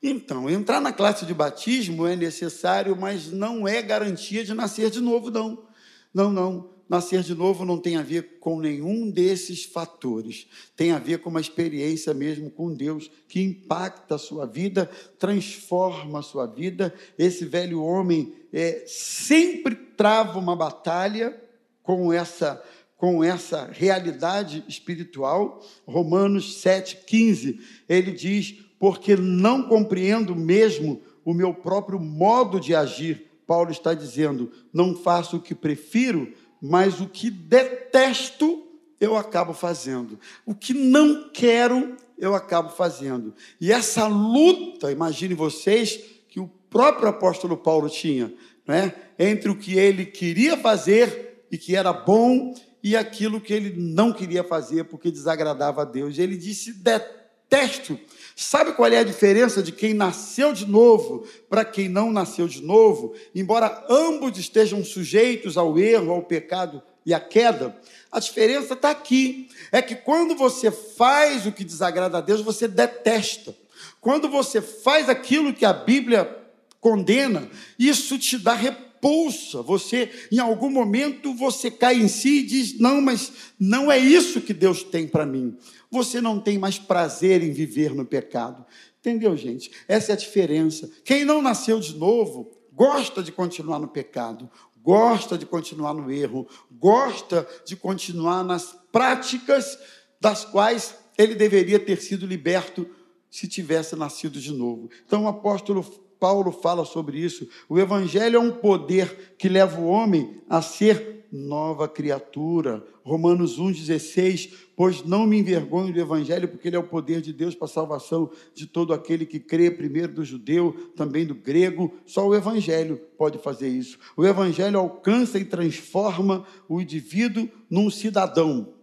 Então, 0.01 0.49
entrar 0.49 0.81
na 0.81 0.91
classe 0.91 1.25
de 1.25 1.33
batismo 1.33 2.05
é 2.05 2.15
necessário, 2.15 2.95
mas 2.95 3.31
não 3.31 3.65
é 3.67 3.81
garantia 3.81 4.43
de 4.43 4.53
nascer 4.53 4.89
de 4.89 4.99
novo, 4.99 5.31
não. 5.31 5.65
Não, 6.13 6.31
não. 6.31 6.73
Nascer 6.89 7.21
de 7.21 7.33
novo 7.33 7.63
não 7.63 7.79
tem 7.79 7.95
a 7.95 8.01
ver 8.01 8.37
com 8.39 8.59
nenhum 8.59 9.09
desses 9.09 9.63
fatores. 9.63 10.45
Tem 10.75 10.91
a 10.91 10.99
ver 10.99 11.19
com 11.19 11.29
uma 11.29 11.39
experiência 11.39 12.13
mesmo 12.13 12.51
com 12.51 12.73
Deus 12.73 13.09
que 13.29 13.41
impacta 13.41 14.15
a 14.15 14.19
sua 14.19 14.45
vida, 14.45 14.89
transforma 15.17 16.19
a 16.19 16.23
sua 16.23 16.45
vida. 16.45 16.93
Esse 17.17 17.45
velho 17.45 17.81
homem 17.81 18.35
é, 18.51 18.83
sempre 18.85 19.73
trava 19.73 20.37
uma 20.37 20.55
batalha 20.55 21.41
com 21.81 22.11
essa 22.11 22.61
com 23.03 23.21
essa 23.21 23.69
realidade 23.69 24.63
espiritual. 24.65 25.61
Romanos 25.85 26.63
7,15, 26.63 27.59
ele 27.89 28.13
diz: 28.13 28.55
Porque 28.79 29.17
não 29.17 29.63
compreendo 29.63 30.33
mesmo 30.33 31.01
o 31.25 31.33
meu 31.33 31.53
próprio 31.53 31.99
modo 31.99 32.61
de 32.61 32.73
agir. 32.73 33.29
Paulo 33.45 33.71
está 33.71 33.93
dizendo: 33.93 34.53
Não 34.71 34.95
faço 34.95 35.35
o 35.35 35.41
que 35.41 35.53
prefiro, 35.53 36.31
mas 36.61 37.01
o 37.01 37.09
que 37.09 37.29
detesto, 37.29 38.65
eu 39.01 39.17
acabo 39.17 39.51
fazendo. 39.51 40.17
O 40.45 40.55
que 40.55 40.73
não 40.73 41.29
quero, 41.29 41.97
eu 42.17 42.33
acabo 42.33 42.69
fazendo. 42.69 43.33
E 43.59 43.69
essa 43.69 44.07
luta, 44.07 44.93
imagine 44.93 45.33
vocês, 45.33 45.99
que 46.29 46.39
o 46.39 46.47
próprio 46.69 47.09
apóstolo 47.09 47.57
Paulo 47.57 47.89
tinha, 47.89 48.33
né? 48.65 48.93
entre 49.19 49.49
o 49.49 49.57
que 49.57 49.77
ele 49.77 50.05
queria 50.05 50.55
fazer 50.55 51.45
e 51.51 51.57
que 51.57 51.75
era 51.75 51.91
bom 51.91 52.53
e 52.83 52.97
aquilo 52.97 53.39
que 53.39 53.53
ele 53.53 53.73
não 53.77 54.11
queria 54.11 54.43
fazer 54.43 54.83
porque 54.83 55.09
desagradava 55.09 55.83
a 55.83 55.85
Deus. 55.85 56.19
Ele 56.19 56.35
disse: 56.35 56.73
detesto. 56.73 57.97
Sabe 58.35 58.73
qual 58.73 58.91
é 58.91 58.97
a 58.97 59.03
diferença 59.03 59.61
de 59.61 59.71
quem 59.71 59.93
nasceu 59.93 60.53
de 60.53 60.65
novo 60.65 61.25
para 61.47 61.63
quem 61.63 61.87
não 61.87 62.11
nasceu 62.11 62.47
de 62.47 62.61
novo? 62.61 63.13
Embora 63.33 63.85
ambos 63.87 64.37
estejam 64.37 64.83
sujeitos 64.83 65.55
ao 65.55 65.77
erro, 65.77 66.11
ao 66.11 66.23
pecado 66.23 66.81
e 67.05 67.13
à 67.13 67.19
queda, 67.19 67.79
a 68.11 68.19
diferença 68.19 68.73
está 68.73 68.89
aqui. 68.89 69.49
É 69.71 69.81
que 69.81 69.95
quando 69.95 70.35
você 70.35 70.71
faz 70.71 71.45
o 71.45 71.51
que 71.51 71.63
desagrada 71.63 72.17
a 72.17 72.21
Deus, 72.21 72.41
você 72.41 72.67
detesta. 72.67 73.55
Quando 74.01 74.27
você 74.27 74.59
faz 74.59 75.07
aquilo 75.07 75.53
que 75.53 75.63
a 75.63 75.73
Bíblia 75.73 76.37
condena, 76.81 77.47
isso 77.77 78.17
te 78.17 78.37
dá 78.37 78.53
repulsa 78.53 78.92
repulsa. 79.03 79.61
Você, 79.61 80.09
em 80.31 80.39
algum 80.39 80.69
momento, 80.69 81.33
você 81.33 81.69
cai 81.69 81.95
em 81.95 82.07
si 82.07 82.39
e 82.39 82.43
diz: 82.43 82.79
Não, 82.79 83.01
mas 83.01 83.33
não 83.59 83.91
é 83.91 83.99
isso 83.99 84.41
que 84.41 84.53
Deus 84.53 84.81
tem 84.81 85.05
para 85.05 85.25
mim. 85.25 85.57
Você 85.91 86.21
não 86.21 86.39
tem 86.39 86.57
mais 86.57 86.79
prazer 86.79 87.43
em 87.43 87.51
viver 87.51 87.93
no 87.93 88.05
pecado. 88.05 88.65
Entendeu, 88.99 89.35
gente? 89.35 89.69
Essa 89.87 90.13
é 90.13 90.13
a 90.13 90.17
diferença. 90.17 90.89
Quem 91.03 91.25
não 91.25 91.41
nasceu 91.41 91.79
de 91.79 91.95
novo 91.97 92.51
gosta 92.71 93.21
de 93.21 93.31
continuar 93.31 93.79
no 93.79 93.87
pecado, 93.87 94.49
gosta 94.81 95.37
de 95.37 95.45
continuar 95.45 95.93
no 95.93 96.09
erro, 96.09 96.47
gosta 96.71 97.47
de 97.65 97.75
continuar 97.75 98.43
nas 98.43 98.75
práticas 98.91 99.77
das 100.19 100.45
quais 100.45 100.95
ele 101.17 101.35
deveria 101.35 101.77
ter 101.77 102.01
sido 102.01 102.25
liberto 102.25 102.89
se 103.29 103.47
tivesse 103.47 103.95
nascido 103.95 104.39
de 104.39 104.51
novo. 104.51 104.89
Então 105.05 105.25
o 105.25 105.27
apóstolo 105.27 105.83
Paulo 106.23 106.53
fala 106.53 106.85
sobre 106.85 107.19
isso. 107.19 107.49
O 107.67 107.77
Evangelho 107.77 108.37
é 108.37 108.39
um 108.39 108.49
poder 108.49 109.35
que 109.37 109.49
leva 109.49 109.77
o 109.81 109.87
homem 109.87 110.41
a 110.47 110.61
ser 110.61 111.25
nova 111.29 111.85
criatura. 111.85 112.81
Romanos 113.03 113.59
1,16, 113.59 114.53
pois 114.73 115.03
não 115.03 115.27
me 115.27 115.37
envergonho 115.37 115.91
do 115.91 115.99
Evangelho, 115.99 116.47
porque 116.47 116.69
ele 116.69 116.77
é 116.77 116.79
o 116.79 116.87
poder 116.87 117.19
de 117.19 117.33
Deus 117.33 117.55
para 117.55 117.65
a 117.65 117.69
salvação 117.69 118.31
de 118.55 118.65
todo 118.65 118.93
aquele 118.93 119.25
que 119.25 119.37
crê, 119.37 119.69
primeiro 119.69 120.13
do 120.13 120.23
judeu, 120.23 120.93
também 120.95 121.25
do 121.25 121.35
grego. 121.35 121.93
Só 122.05 122.25
o 122.25 122.33
Evangelho 122.33 123.01
pode 123.17 123.37
fazer 123.39 123.67
isso. 123.67 123.99
O 124.15 124.25
Evangelho 124.25 124.79
alcança 124.79 125.37
e 125.37 125.43
transforma 125.43 126.45
o 126.69 126.79
indivíduo 126.79 127.49
num 127.69 127.89
cidadão 127.89 128.73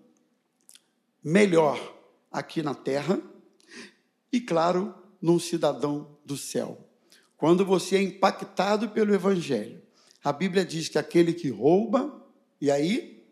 melhor 1.25 1.80
aqui 2.30 2.62
na 2.62 2.75
terra 2.75 3.18
e, 4.30 4.42
claro, 4.42 4.94
num 5.23 5.38
cidadão 5.38 6.18
do 6.23 6.37
céu. 6.37 6.89
Quando 7.40 7.64
você 7.64 7.97
é 7.97 8.02
impactado 8.02 8.90
pelo 8.90 9.14
Evangelho, 9.14 9.80
a 10.23 10.30
Bíblia 10.30 10.62
diz 10.62 10.90
que 10.90 10.99
aquele 10.99 11.32
que 11.32 11.49
rouba, 11.49 12.23
e 12.61 12.70
aí, 12.70 13.25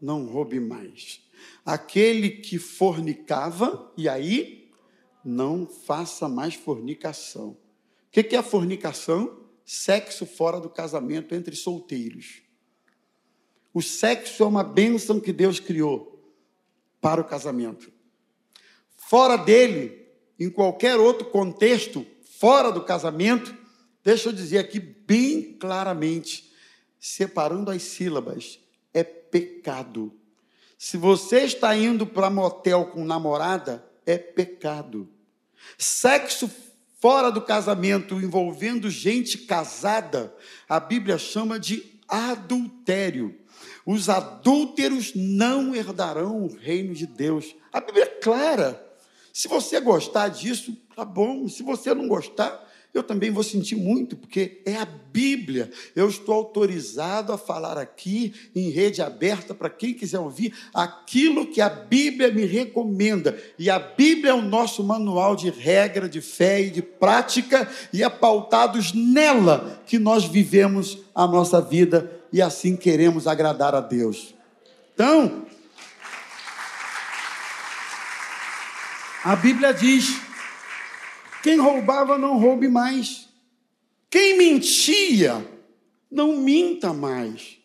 não 0.00 0.26
roube 0.26 0.60
mais. 0.60 1.20
Aquele 1.66 2.30
que 2.30 2.56
fornicava, 2.56 3.92
e 3.96 4.08
aí, 4.08 4.70
não 5.24 5.66
faça 5.66 6.28
mais 6.28 6.54
fornicação. 6.54 7.48
O 7.48 7.58
que 8.12 8.36
é 8.36 8.38
a 8.38 8.44
fornicação? 8.44 9.40
Sexo 9.64 10.24
fora 10.24 10.60
do 10.60 10.70
casamento 10.70 11.34
entre 11.34 11.56
solteiros. 11.56 12.42
O 13.74 13.82
sexo 13.82 14.44
é 14.44 14.46
uma 14.46 14.62
bênção 14.62 15.18
que 15.18 15.32
Deus 15.32 15.58
criou 15.58 16.32
para 17.00 17.20
o 17.20 17.24
casamento. 17.24 17.92
Fora 18.96 19.36
dele, 19.36 20.06
em 20.38 20.48
qualquer 20.48 20.96
outro 20.96 21.28
contexto, 21.28 22.06
fora 22.42 22.72
do 22.72 22.82
casamento, 22.82 23.56
deixa 24.02 24.28
eu 24.28 24.32
dizer 24.32 24.58
aqui 24.58 24.80
bem 24.80 25.52
claramente, 25.52 26.50
separando 26.98 27.70
as 27.70 27.82
sílabas, 27.82 28.58
é 28.92 29.04
pecado. 29.04 30.12
Se 30.76 30.96
você 30.96 31.42
está 31.42 31.76
indo 31.76 32.04
para 32.04 32.28
motel 32.28 32.86
com 32.86 33.04
namorada, 33.04 33.88
é 34.04 34.18
pecado. 34.18 35.08
Sexo 35.78 36.50
fora 36.98 37.30
do 37.30 37.40
casamento 37.40 38.16
envolvendo 38.16 38.90
gente 38.90 39.38
casada, 39.38 40.34
a 40.68 40.80
Bíblia 40.80 41.18
chama 41.18 41.60
de 41.60 42.00
adultério. 42.08 43.38
Os 43.86 44.08
adúlteros 44.08 45.12
não 45.14 45.76
herdarão 45.76 46.42
o 46.42 46.52
reino 46.52 46.92
de 46.92 47.06
Deus. 47.06 47.54
A 47.72 47.80
Bíblia 47.80 48.02
é 48.02 48.18
clara. 48.20 48.84
Se 49.32 49.48
você 49.48 49.80
gostar 49.80 50.28
disso, 50.28 50.76
tá 50.94 51.04
bom. 51.04 51.48
Se 51.48 51.62
você 51.62 51.94
não 51.94 52.08
gostar, 52.08 52.68
eu 52.94 53.02
também 53.02 53.30
vou 53.30 53.42
sentir 53.42 53.74
muito, 53.74 54.16
porque 54.16 54.60
é 54.66 54.76
a 54.76 54.84
Bíblia. 54.84 55.70
Eu 55.96 56.08
estou 56.08 56.34
autorizado 56.34 57.32
a 57.32 57.38
falar 57.38 57.78
aqui 57.78 58.34
em 58.54 58.68
rede 58.68 59.00
aberta 59.00 59.54
para 59.54 59.70
quem 59.70 59.94
quiser 59.94 60.18
ouvir 60.18 60.54
aquilo 60.74 61.46
que 61.46 61.62
a 61.62 61.70
Bíblia 61.70 62.30
me 62.30 62.44
recomenda. 62.44 63.38
E 63.58 63.70
a 63.70 63.78
Bíblia 63.78 64.32
é 64.32 64.34
o 64.34 64.42
nosso 64.42 64.84
manual 64.84 65.34
de 65.34 65.48
regra, 65.48 66.06
de 66.06 66.20
fé 66.20 66.60
e 66.60 66.70
de 66.70 66.82
prática, 66.82 67.66
e 67.92 68.02
é 68.02 68.10
pautados 68.10 68.92
nela 68.92 69.82
que 69.86 69.98
nós 69.98 70.24
vivemos 70.24 70.98
a 71.14 71.26
nossa 71.26 71.62
vida 71.62 72.20
e 72.30 72.42
assim 72.42 72.76
queremos 72.76 73.26
agradar 73.26 73.74
a 73.74 73.80
Deus. 73.80 74.34
Então, 74.94 75.46
a 79.24 79.34
Bíblia 79.34 79.72
diz 79.72 80.31
quem 81.42 81.58
roubava, 81.58 82.16
não 82.16 82.38
roube 82.38 82.68
mais. 82.68 83.28
Quem 84.08 84.36
mentia, 84.38 85.46
não 86.10 86.36
minta 86.36 86.92
mais. 86.92 87.58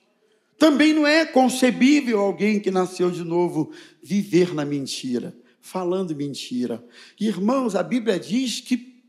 Também 0.57 0.93
não 0.93 1.05
é 1.05 1.25
concebível 1.25 2.19
alguém 2.19 2.59
que 2.59 2.71
nasceu 2.71 3.11
de 3.11 3.23
novo 3.23 3.71
viver 4.01 4.53
na 4.53 4.65
mentira, 4.65 5.37
falando 5.61 6.15
mentira. 6.15 6.83
Irmãos, 7.19 7.75
a 7.75 7.83
Bíblia 7.83 8.19
diz 8.19 8.59
que 8.59 9.03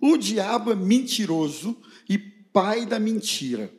o 0.00 0.16
diabo 0.16 0.70
é 0.70 0.76
mentiroso 0.76 1.76
e 2.08 2.16
pai 2.16 2.86
da 2.86 3.00
mentira. 3.00 3.72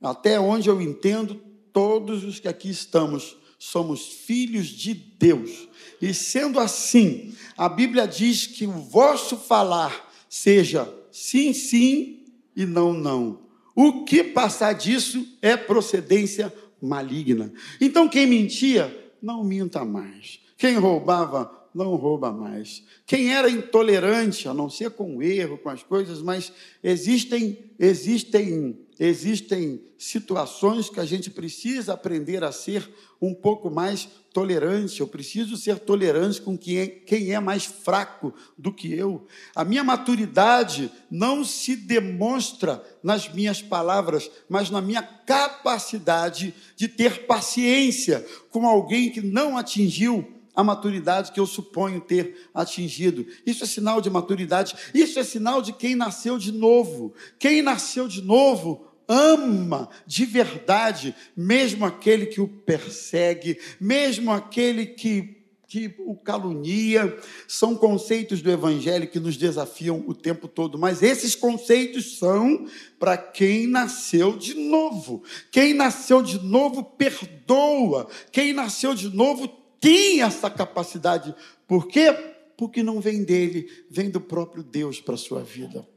Até 0.00 0.40
onde 0.40 0.70
eu 0.70 0.80
entendo, 0.80 1.34
todos 1.72 2.24
os 2.24 2.40
que 2.40 2.48
aqui 2.48 2.70
estamos 2.70 3.36
somos 3.60 4.06
filhos 4.06 4.68
de 4.68 4.94
Deus. 4.94 5.68
E 6.00 6.14
sendo 6.14 6.58
assim, 6.58 7.34
a 7.58 7.68
Bíblia 7.68 8.08
diz 8.08 8.46
que 8.46 8.66
o 8.66 8.72
vosso 8.72 9.36
falar 9.36 10.10
seja 10.30 10.92
sim, 11.12 11.52
sim 11.52 12.24
e 12.56 12.64
não, 12.64 12.94
não. 12.94 13.42
O 13.76 14.02
que 14.04 14.24
passar 14.24 14.72
disso 14.72 15.36
é 15.42 15.58
procedência 15.58 16.52
maligna. 16.80 17.52
Então, 17.78 18.08
quem 18.08 18.26
mentia, 18.26 19.12
não 19.20 19.44
minta 19.44 19.84
mais. 19.84 20.40
Quem 20.56 20.76
roubava, 20.76 21.59
não 21.74 21.94
rouba 21.96 22.32
mais. 22.32 22.82
Quem 23.06 23.32
era 23.32 23.50
intolerante, 23.50 24.48
a 24.48 24.54
não 24.54 24.68
ser 24.68 24.90
com 24.90 25.16
o 25.16 25.22
erro, 25.22 25.58
com 25.58 25.68
as 25.68 25.82
coisas, 25.82 26.20
mas 26.22 26.52
existem, 26.82 27.70
existem 27.78 28.76
existem 29.00 29.80
situações 29.96 30.90
que 30.90 31.00
a 31.00 31.06
gente 31.06 31.30
precisa 31.30 31.94
aprender 31.94 32.44
a 32.44 32.52
ser 32.52 32.86
um 33.20 33.32
pouco 33.32 33.70
mais 33.70 34.06
tolerante. 34.30 35.00
Eu 35.00 35.08
preciso 35.08 35.56
ser 35.56 35.78
tolerante 35.78 36.42
com 36.42 36.56
quem 36.56 36.78
é, 36.78 36.86
quem 36.86 37.32
é 37.32 37.40
mais 37.40 37.64
fraco 37.64 38.34
do 38.58 38.70
que 38.70 38.92
eu. 38.92 39.26
A 39.56 39.64
minha 39.64 39.82
maturidade 39.82 40.92
não 41.10 41.42
se 41.42 41.74
demonstra 41.76 42.84
nas 43.02 43.32
minhas 43.32 43.62
palavras, 43.62 44.30
mas 44.50 44.68
na 44.68 44.82
minha 44.82 45.02
capacidade 45.02 46.54
de 46.76 46.86
ter 46.86 47.26
paciência 47.26 48.26
com 48.50 48.66
alguém 48.66 49.10
que 49.10 49.22
não 49.22 49.56
atingiu 49.56 50.39
a 50.60 50.64
maturidade 50.64 51.32
que 51.32 51.40
eu 51.40 51.46
suponho 51.46 52.00
ter 52.00 52.48
atingido. 52.54 53.26
Isso 53.44 53.64
é 53.64 53.66
sinal 53.66 54.00
de 54.00 54.08
maturidade, 54.10 54.74
isso 54.94 55.18
é 55.18 55.24
sinal 55.24 55.60
de 55.60 55.72
quem 55.72 55.94
nasceu 55.96 56.38
de 56.38 56.52
novo. 56.52 57.14
Quem 57.38 57.62
nasceu 57.62 58.06
de 58.06 58.22
novo 58.22 58.86
ama 59.08 59.88
de 60.06 60.24
verdade, 60.24 61.14
mesmo 61.36 61.84
aquele 61.84 62.26
que 62.26 62.40
o 62.40 62.46
persegue, 62.46 63.58
mesmo 63.80 64.30
aquele 64.30 64.86
que 64.86 65.40
que 65.70 65.94
o 66.00 66.16
calunia, 66.16 67.16
são 67.46 67.76
conceitos 67.76 68.42
do 68.42 68.50
Evangelho 68.50 69.06
que 69.06 69.20
nos 69.20 69.36
desafiam 69.36 70.02
o 70.04 70.12
tempo 70.12 70.48
todo, 70.48 70.76
mas 70.76 71.00
esses 71.00 71.36
conceitos 71.36 72.18
são 72.18 72.66
para 72.98 73.16
quem 73.16 73.68
nasceu 73.68 74.36
de 74.36 74.54
novo. 74.54 75.22
Quem 75.52 75.72
nasceu 75.72 76.22
de 76.22 76.44
novo 76.44 76.82
perdoa, 76.82 78.08
quem 78.32 78.52
nasceu 78.52 78.96
de 78.96 79.14
novo 79.14 79.59
tem 79.80 80.22
essa 80.22 80.50
capacidade. 80.50 81.34
Por 81.66 81.88
quê? 81.88 82.12
Porque 82.56 82.82
não 82.82 83.00
vem 83.00 83.24
dele, 83.24 83.68
vem 83.90 84.10
do 84.10 84.20
próprio 84.20 84.62
Deus 84.62 85.00
para 85.00 85.14
a 85.14 85.18
sua 85.18 85.42
vida. 85.42 85.88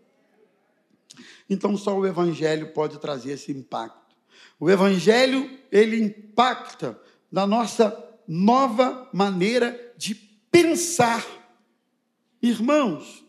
Então 1.50 1.78
só 1.78 1.98
o 1.98 2.08
evangelho 2.08 2.74
pode 2.74 2.98
trazer 3.00 3.34
esse 3.34 3.52
impacto. 3.52 4.15
O 4.60 4.69
evangelho, 4.69 5.60
ele 5.72 6.02
impacta 6.02 7.00
na 7.32 7.46
nossa 7.46 8.02
nova 8.28 9.10
maneira 9.12 9.93
de 9.98 10.15
pensar. 10.15 11.26
Irmãos, 12.41 13.24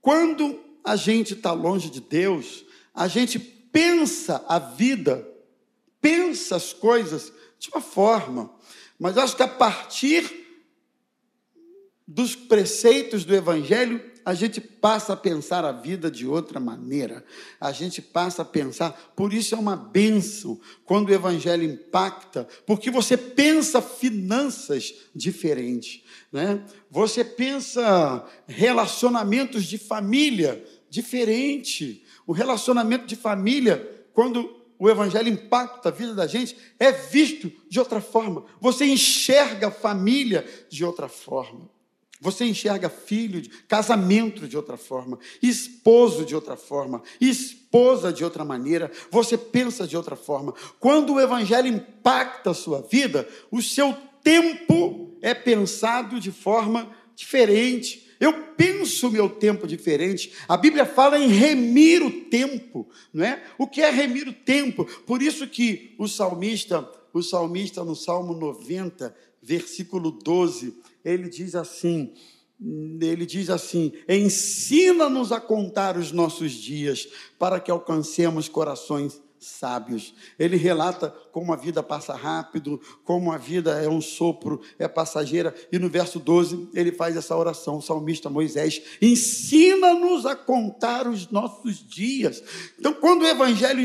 quando 0.00 0.60
a 0.84 0.96
gente 0.96 1.34
está 1.34 1.52
longe 1.52 1.90
de 1.90 2.00
Deus, 2.00 2.64
a 2.94 3.08
gente 3.08 3.38
pensa 3.38 4.44
a 4.48 4.58
vida, 4.58 5.28
pensa 6.00 6.56
as 6.56 6.72
coisas 6.72 7.32
de 7.58 7.68
uma 7.70 7.80
forma, 7.80 8.54
mas 8.98 9.18
acho 9.18 9.36
que 9.36 9.42
a 9.42 9.48
partir 9.48 10.46
dos 12.06 12.36
preceitos 12.36 13.24
do 13.24 13.34
Evangelho, 13.34 14.00
a 14.24 14.34
gente 14.34 14.60
passa 14.60 15.12
a 15.12 15.16
pensar 15.16 15.64
a 15.64 15.70
vida 15.70 16.10
de 16.10 16.26
outra 16.26 16.58
maneira, 16.58 17.24
a 17.60 17.70
gente 17.70 18.02
passa 18.02 18.42
a 18.42 18.44
pensar, 18.44 19.12
por 19.14 19.32
isso 19.32 19.54
é 19.54 19.58
uma 19.58 19.76
benção 19.76 20.60
quando 20.84 21.10
o 21.10 21.14
Evangelho 21.14 21.62
impacta, 21.62 22.46
porque 22.66 22.90
você 22.90 23.16
pensa 23.16 23.80
finanças 23.80 24.94
diferentes, 25.14 26.02
né? 26.32 26.64
você 26.90 27.24
pensa 27.24 28.24
relacionamentos 28.48 29.64
de 29.64 29.78
família 29.78 30.64
diferente. 30.90 32.04
O 32.26 32.32
relacionamento 32.32 33.06
de 33.06 33.16
família, 33.16 34.06
quando 34.12 34.55
o 34.78 34.88
evangelho 34.88 35.28
impacta 35.28 35.88
a 35.88 35.92
vida 35.92 36.14
da 36.14 36.26
gente, 36.26 36.56
é 36.78 36.92
visto 36.92 37.50
de 37.68 37.78
outra 37.78 38.00
forma. 38.00 38.44
Você 38.60 38.84
enxerga 38.84 39.70
família 39.70 40.46
de 40.68 40.84
outra 40.84 41.08
forma. 41.08 41.70
Você 42.20 42.44
enxerga 42.46 42.88
filho, 42.88 43.42
casamento 43.68 44.48
de 44.48 44.56
outra 44.56 44.76
forma, 44.76 45.18
esposo 45.42 46.24
de 46.24 46.34
outra 46.34 46.56
forma, 46.56 47.02
esposa 47.20 48.10
de 48.10 48.24
outra 48.24 48.44
maneira, 48.44 48.90
você 49.10 49.36
pensa 49.36 49.86
de 49.86 49.96
outra 49.96 50.16
forma. 50.16 50.54
Quando 50.80 51.14
o 51.14 51.20
evangelho 51.20 51.68
impacta 51.68 52.50
a 52.50 52.54
sua 52.54 52.80
vida, 52.80 53.28
o 53.50 53.60
seu 53.60 53.94
tempo 54.22 55.14
é 55.20 55.34
pensado 55.34 56.18
de 56.18 56.32
forma 56.32 56.90
diferente. 57.14 58.05
Eu 58.18 58.32
penso 58.56 59.08
o 59.08 59.10
meu 59.10 59.28
tempo 59.28 59.66
diferente. 59.66 60.32
A 60.48 60.56
Bíblia 60.56 60.86
fala 60.86 61.18
em 61.18 61.28
remir 61.28 62.02
o 62.02 62.10
tempo, 62.10 62.88
não 63.12 63.24
é? 63.24 63.42
O 63.58 63.66
que 63.66 63.82
é 63.82 63.90
remir 63.90 64.28
o 64.28 64.32
tempo? 64.32 64.84
Por 65.06 65.22
isso 65.22 65.46
que 65.46 65.94
o 65.98 66.08
salmista, 66.08 66.88
o 67.12 67.22
salmista 67.22 67.84
no 67.84 67.94
Salmo 67.94 68.34
90, 68.34 69.14
versículo 69.42 70.10
12, 70.10 70.74
ele 71.04 71.28
diz 71.28 71.54
assim: 71.54 72.12
ele 73.00 73.26
diz 73.26 73.50
assim: 73.50 73.92
ensina-nos 74.08 75.30
a 75.30 75.40
contar 75.40 75.96
os 75.96 76.10
nossos 76.10 76.52
dias, 76.52 77.08
para 77.38 77.60
que 77.60 77.70
alcancemos 77.70 78.48
corações 78.48 79.20
sábios. 79.38 80.14
Ele 80.38 80.56
relata 80.56 81.10
como 81.32 81.52
a 81.52 81.56
vida 81.56 81.82
passa 81.82 82.14
rápido, 82.14 82.80
como 83.04 83.32
a 83.32 83.38
vida 83.38 83.82
é 83.82 83.88
um 83.88 84.00
sopro, 84.00 84.60
é 84.78 84.88
passageira. 84.88 85.54
E 85.70 85.78
no 85.78 85.88
verso 85.88 86.18
12, 86.18 86.70
ele 86.74 86.92
faz 86.92 87.16
essa 87.16 87.36
oração, 87.36 87.78
o 87.78 87.82
salmista 87.82 88.30
Moisés: 88.30 88.82
ensina-nos 89.00 90.26
a 90.26 90.34
contar 90.34 91.06
os 91.06 91.30
nossos 91.30 91.78
dias. 91.86 92.42
Então, 92.78 92.94
quando 92.94 93.22
o 93.22 93.26
evangelho 93.26 93.80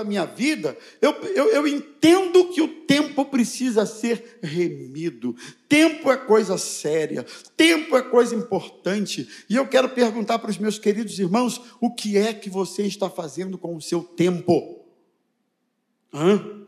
a 0.00 0.04
minha 0.04 0.24
vida, 0.24 0.76
eu, 1.00 1.12
eu, 1.12 1.48
eu 1.48 1.66
entendo 1.66 2.48
que 2.48 2.60
o 2.60 2.68
tempo 2.84 3.24
precisa 3.24 3.84
ser 3.86 4.38
remido. 4.42 5.34
Tempo 5.68 6.10
é 6.10 6.16
coisa 6.16 6.56
séria, 6.58 7.24
tempo 7.56 7.96
é 7.96 8.02
coisa 8.02 8.34
importante. 8.34 9.28
E 9.48 9.56
eu 9.56 9.66
quero 9.66 9.88
perguntar 9.88 10.38
para 10.38 10.50
os 10.50 10.58
meus 10.58 10.78
queridos 10.78 11.18
irmãos: 11.18 11.60
o 11.80 11.94
que 11.94 12.16
é 12.16 12.32
que 12.32 12.50
você 12.50 12.82
está 12.82 13.10
fazendo 13.10 13.58
com 13.58 13.76
o 13.76 13.82
seu 13.82 14.02
tempo? 14.02 14.84
Hã? 16.12 16.66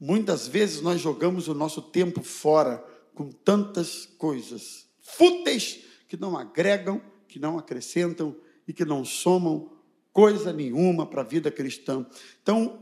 Muitas 0.00 0.46
vezes 0.46 0.80
nós 0.80 1.00
jogamos 1.00 1.48
o 1.48 1.54
nosso 1.54 1.82
tempo 1.82 2.22
fora 2.22 2.84
com 3.14 3.32
tantas 3.32 4.06
coisas 4.06 4.86
fúteis 5.00 5.80
que 6.06 6.16
não 6.16 6.36
agregam, 6.36 7.02
que 7.26 7.38
não 7.38 7.58
acrescentam 7.58 8.36
e 8.66 8.72
que 8.72 8.84
não 8.84 9.04
somam 9.04 9.77
coisa 10.18 10.52
nenhuma 10.52 11.06
para 11.06 11.20
a 11.20 11.24
vida 11.24 11.48
cristã. 11.48 12.04
Então, 12.42 12.80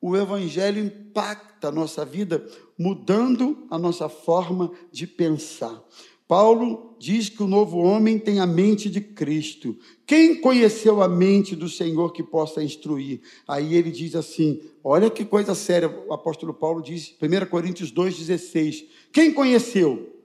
o 0.00 0.16
Evangelho 0.16 0.84
impacta 0.84 1.68
a 1.68 1.70
nossa 1.70 2.04
vida, 2.04 2.44
mudando 2.76 3.68
a 3.70 3.78
nossa 3.78 4.08
forma 4.08 4.72
de 4.90 5.06
pensar. 5.06 5.80
Paulo 6.26 6.96
diz 6.98 7.28
que 7.28 7.40
o 7.40 7.46
novo 7.46 7.78
homem 7.78 8.18
tem 8.18 8.40
a 8.40 8.48
mente 8.48 8.90
de 8.90 9.00
Cristo. 9.00 9.78
Quem 10.04 10.40
conheceu 10.40 11.00
a 11.00 11.08
mente 11.08 11.54
do 11.54 11.68
Senhor 11.68 12.12
que 12.12 12.22
possa 12.24 12.64
instruir? 12.64 13.20
Aí 13.46 13.76
ele 13.76 13.92
diz 13.92 14.16
assim: 14.16 14.60
olha 14.82 15.08
que 15.08 15.24
coisa 15.24 15.54
séria, 15.54 15.88
o 15.88 16.12
apóstolo 16.12 16.52
Paulo 16.52 16.82
diz, 16.82 17.14
1 17.22 17.46
Coríntios 17.48 17.92
2,16. 17.92 18.86
Quem 19.12 19.32
conheceu 19.32 20.20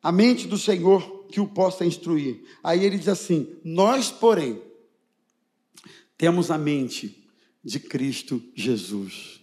a 0.00 0.12
mente 0.12 0.46
do 0.46 0.56
Senhor 0.56 1.24
que 1.28 1.40
o 1.40 1.48
possa 1.48 1.84
instruir? 1.84 2.44
Aí 2.62 2.84
ele 2.84 2.98
diz 2.98 3.08
assim: 3.08 3.48
nós, 3.64 4.12
porém, 4.12 4.62
temos 6.16 6.50
a 6.50 6.58
mente 6.58 7.28
de 7.62 7.78
Cristo 7.80 8.42
Jesus. 8.54 9.40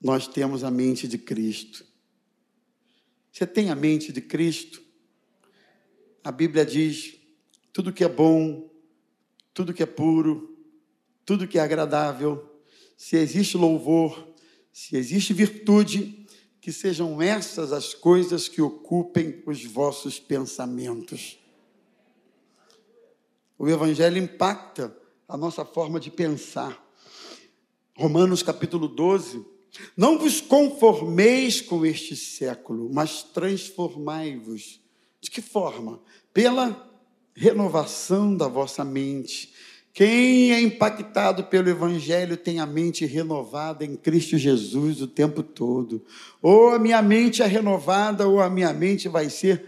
Nós 0.00 0.28
temos 0.28 0.62
a 0.62 0.70
mente 0.70 1.08
de 1.08 1.18
Cristo. 1.18 1.84
Você 3.32 3.46
tem 3.46 3.70
a 3.70 3.74
mente 3.74 4.12
de 4.12 4.20
Cristo? 4.20 4.82
A 6.22 6.30
Bíblia 6.30 6.64
diz: 6.64 7.16
tudo 7.72 7.92
que 7.92 8.04
é 8.04 8.08
bom, 8.08 8.70
tudo 9.52 9.74
que 9.74 9.82
é 9.82 9.86
puro, 9.86 10.56
tudo 11.24 11.48
que 11.48 11.58
é 11.58 11.62
agradável, 11.62 12.62
se 12.96 13.16
existe 13.16 13.56
louvor, 13.56 14.34
se 14.72 14.96
existe 14.96 15.32
virtude, 15.32 16.26
que 16.60 16.70
sejam 16.72 17.20
essas 17.20 17.72
as 17.72 17.92
coisas 17.92 18.48
que 18.48 18.62
ocupem 18.62 19.42
os 19.46 19.64
vossos 19.64 20.20
pensamentos. 20.20 21.38
O 23.58 23.68
Evangelho 23.68 24.18
impacta 24.18 24.96
a 25.28 25.36
nossa 25.36 25.64
forma 25.64 25.98
de 25.98 26.10
pensar. 26.10 26.82
Romanos 27.96 28.42
capítulo 28.42 28.88
12. 28.88 29.44
Não 29.96 30.18
vos 30.18 30.40
conformeis 30.40 31.60
com 31.60 31.84
este 31.84 32.14
século, 32.14 32.90
mas 32.92 33.22
transformai-vos. 33.22 34.80
De 35.20 35.30
que 35.30 35.40
forma? 35.40 36.00
Pela 36.32 36.90
renovação 37.34 38.36
da 38.36 38.46
vossa 38.46 38.84
mente. 38.84 39.52
Quem 39.92 40.52
é 40.52 40.60
impactado 40.60 41.44
pelo 41.44 41.68
Evangelho 41.68 42.36
tem 42.36 42.58
a 42.58 42.66
mente 42.66 43.06
renovada 43.06 43.84
em 43.84 43.96
Cristo 43.96 44.36
Jesus 44.36 45.00
o 45.00 45.06
tempo 45.06 45.42
todo. 45.42 46.04
Ou 46.42 46.70
a 46.70 46.78
minha 46.78 47.00
mente 47.00 47.42
é 47.42 47.46
renovada, 47.46 48.28
ou 48.28 48.40
a 48.40 48.50
minha 48.50 48.72
mente 48.72 49.08
vai 49.08 49.30
ser 49.30 49.64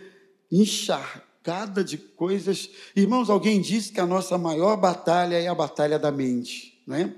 encharcada 0.50 1.25
cercada 1.46 1.84
de 1.84 1.96
coisas. 1.96 2.68
Irmãos, 2.96 3.30
alguém 3.30 3.60
disse 3.60 3.92
que 3.92 4.00
a 4.00 4.06
nossa 4.06 4.36
maior 4.36 4.76
batalha 4.76 5.36
é 5.36 5.46
a 5.46 5.54
batalha 5.54 5.96
da 5.96 6.10
mente, 6.10 6.82
não 6.84 6.96
é? 6.96 7.14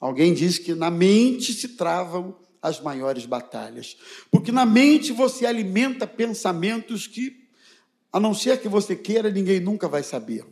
Alguém 0.00 0.32
disse 0.32 0.62
que 0.62 0.74
na 0.74 0.90
mente 0.90 1.52
se 1.52 1.68
travam 1.68 2.34
as 2.62 2.80
maiores 2.80 3.26
batalhas. 3.26 3.98
Porque 4.30 4.50
na 4.50 4.64
mente 4.64 5.12
você 5.12 5.44
alimenta 5.44 6.06
pensamentos 6.06 7.06
que, 7.06 7.48
a 8.10 8.18
não 8.18 8.32
ser 8.32 8.58
que 8.62 8.68
você 8.68 8.96
queira, 8.96 9.30
ninguém 9.30 9.60
nunca 9.60 9.86
vai 9.88 10.02
saber. 10.02 10.42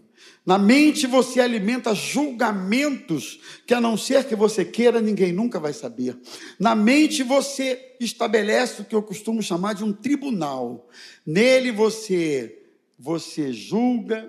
Na 0.44 0.58
mente 0.58 1.06
você 1.06 1.40
alimenta 1.40 1.94
julgamentos 1.94 3.40
que, 3.66 3.72
a 3.72 3.80
não 3.80 3.96
ser 3.96 4.24
que 4.24 4.36
você 4.36 4.66
queira, 4.66 5.00
ninguém 5.00 5.32
nunca 5.32 5.58
vai 5.58 5.72
saber. 5.72 6.14
Na 6.58 6.74
mente 6.74 7.22
você 7.22 7.96
estabelece 7.98 8.82
o 8.82 8.84
que 8.84 8.94
eu 8.94 9.02
costumo 9.02 9.42
chamar 9.42 9.74
de 9.74 9.82
um 9.82 9.94
tribunal. 9.94 10.90
Nele 11.24 11.72
você 11.72 12.58
você 12.98 13.52
julga, 13.52 14.28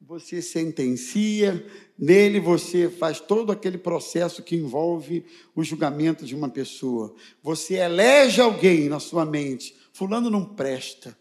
você 0.00 0.40
sentencia, 0.40 1.64
nele 1.98 2.40
você 2.40 2.88
faz 2.88 3.20
todo 3.20 3.52
aquele 3.52 3.78
processo 3.78 4.42
que 4.42 4.56
envolve 4.56 5.24
o 5.54 5.62
julgamento 5.62 6.24
de 6.24 6.34
uma 6.34 6.48
pessoa. 6.48 7.14
Você 7.42 7.74
elege 7.74 8.40
alguém 8.40 8.88
na 8.88 8.98
sua 8.98 9.24
mente, 9.24 9.76
fulano 9.92 10.30
não 10.30 10.44
presta, 10.44 11.16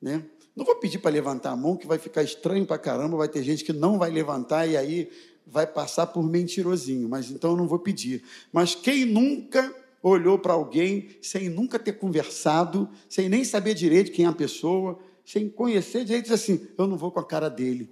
né? 0.00 0.24
Não 0.54 0.64
vou 0.64 0.76
pedir 0.76 0.98
para 0.98 1.10
levantar 1.10 1.50
a 1.50 1.56
mão, 1.56 1.76
que 1.76 1.86
vai 1.86 1.98
ficar 1.98 2.22
estranho 2.22 2.66
para 2.66 2.78
caramba, 2.78 3.16
vai 3.16 3.28
ter 3.28 3.44
gente 3.44 3.64
que 3.64 3.72
não 3.72 3.98
vai 3.98 4.10
levantar 4.10 4.66
e 4.66 4.76
aí 4.76 5.08
vai 5.46 5.66
passar 5.66 6.08
por 6.08 6.22
mentirosinho, 6.22 7.08
mas 7.08 7.30
então 7.30 7.52
eu 7.52 7.56
não 7.56 7.68
vou 7.68 7.78
pedir. 7.78 8.22
Mas 8.52 8.74
quem 8.74 9.04
nunca 9.04 9.72
olhou 10.02 10.38
para 10.38 10.52
alguém 10.52 11.08
sem 11.22 11.48
nunca 11.48 11.78
ter 11.78 11.92
conversado, 11.92 12.88
sem 13.08 13.28
nem 13.28 13.44
saber 13.44 13.74
direito 13.74 14.12
quem 14.12 14.24
é 14.24 14.28
a 14.28 14.32
pessoa, 14.32 14.98
sem 15.28 15.46
conhecer 15.46 16.06
direito, 16.06 16.24
diz 16.24 16.32
assim: 16.32 16.66
eu 16.78 16.86
não 16.86 16.96
vou 16.96 17.12
com 17.12 17.20
a 17.20 17.24
cara 17.24 17.50
dele. 17.50 17.90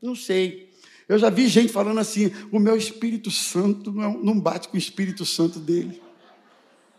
Não 0.00 0.14
sei. 0.14 0.70
Eu 1.08 1.18
já 1.18 1.30
vi 1.30 1.48
gente 1.48 1.72
falando 1.72 1.98
assim: 1.98 2.30
o 2.52 2.58
meu 2.58 2.76
Espírito 2.76 3.30
Santo 3.30 3.90
não 3.90 4.38
bate 4.38 4.68
com 4.68 4.74
o 4.74 4.78
Espírito 4.78 5.24
Santo 5.24 5.58
dele. 5.58 6.02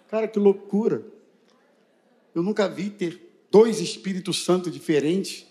Cara, 0.10 0.28
que 0.28 0.40
loucura. 0.40 1.06
Eu 2.34 2.42
nunca 2.42 2.68
vi 2.68 2.90
ter 2.90 3.46
dois 3.52 3.80
Espíritos 3.80 4.44
Santos 4.44 4.74
diferentes, 4.74 5.46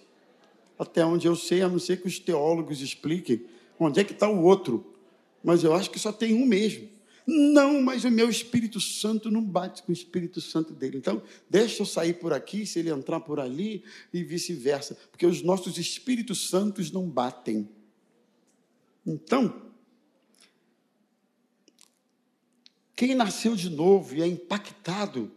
até 0.76 1.06
onde 1.06 1.28
eu 1.28 1.36
sei, 1.36 1.62
a 1.62 1.68
não 1.68 1.78
ser 1.78 2.00
que 2.00 2.08
os 2.08 2.18
teólogos 2.18 2.80
expliquem 2.80 3.46
onde 3.78 4.00
é 4.00 4.04
que 4.04 4.12
está 4.12 4.28
o 4.28 4.42
outro. 4.42 4.92
Mas 5.40 5.62
eu 5.62 5.72
acho 5.72 5.88
que 5.88 6.00
só 6.00 6.10
tem 6.10 6.34
um 6.34 6.44
mesmo. 6.44 6.88
Não, 7.26 7.80
mas 7.80 8.04
o 8.04 8.10
meu 8.10 8.28
Espírito 8.28 8.78
Santo 8.80 9.30
não 9.30 9.42
bate 9.42 9.82
com 9.82 9.90
o 9.90 9.94
Espírito 9.94 10.40
Santo 10.40 10.74
dele. 10.74 10.98
Então, 10.98 11.22
deixa 11.48 11.82
eu 11.82 11.86
sair 11.86 12.14
por 12.14 12.32
aqui, 12.32 12.66
se 12.66 12.78
ele 12.78 12.90
entrar 12.90 13.20
por 13.20 13.40
ali, 13.40 13.82
e 14.12 14.22
vice-versa. 14.22 14.94
Porque 15.10 15.26
os 15.26 15.42
nossos 15.42 15.78
Espíritos 15.78 16.50
Santos 16.50 16.90
não 16.90 17.08
batem. 17.08 17.68
Então, 19.06 19.72
quem 22.94 23.14
nasceu 23.14 23.56
de 23.56 23.70
novo 23.70 24.14
e 24.14 24.22
é 24.22 24.26
impactado 24.26 25.32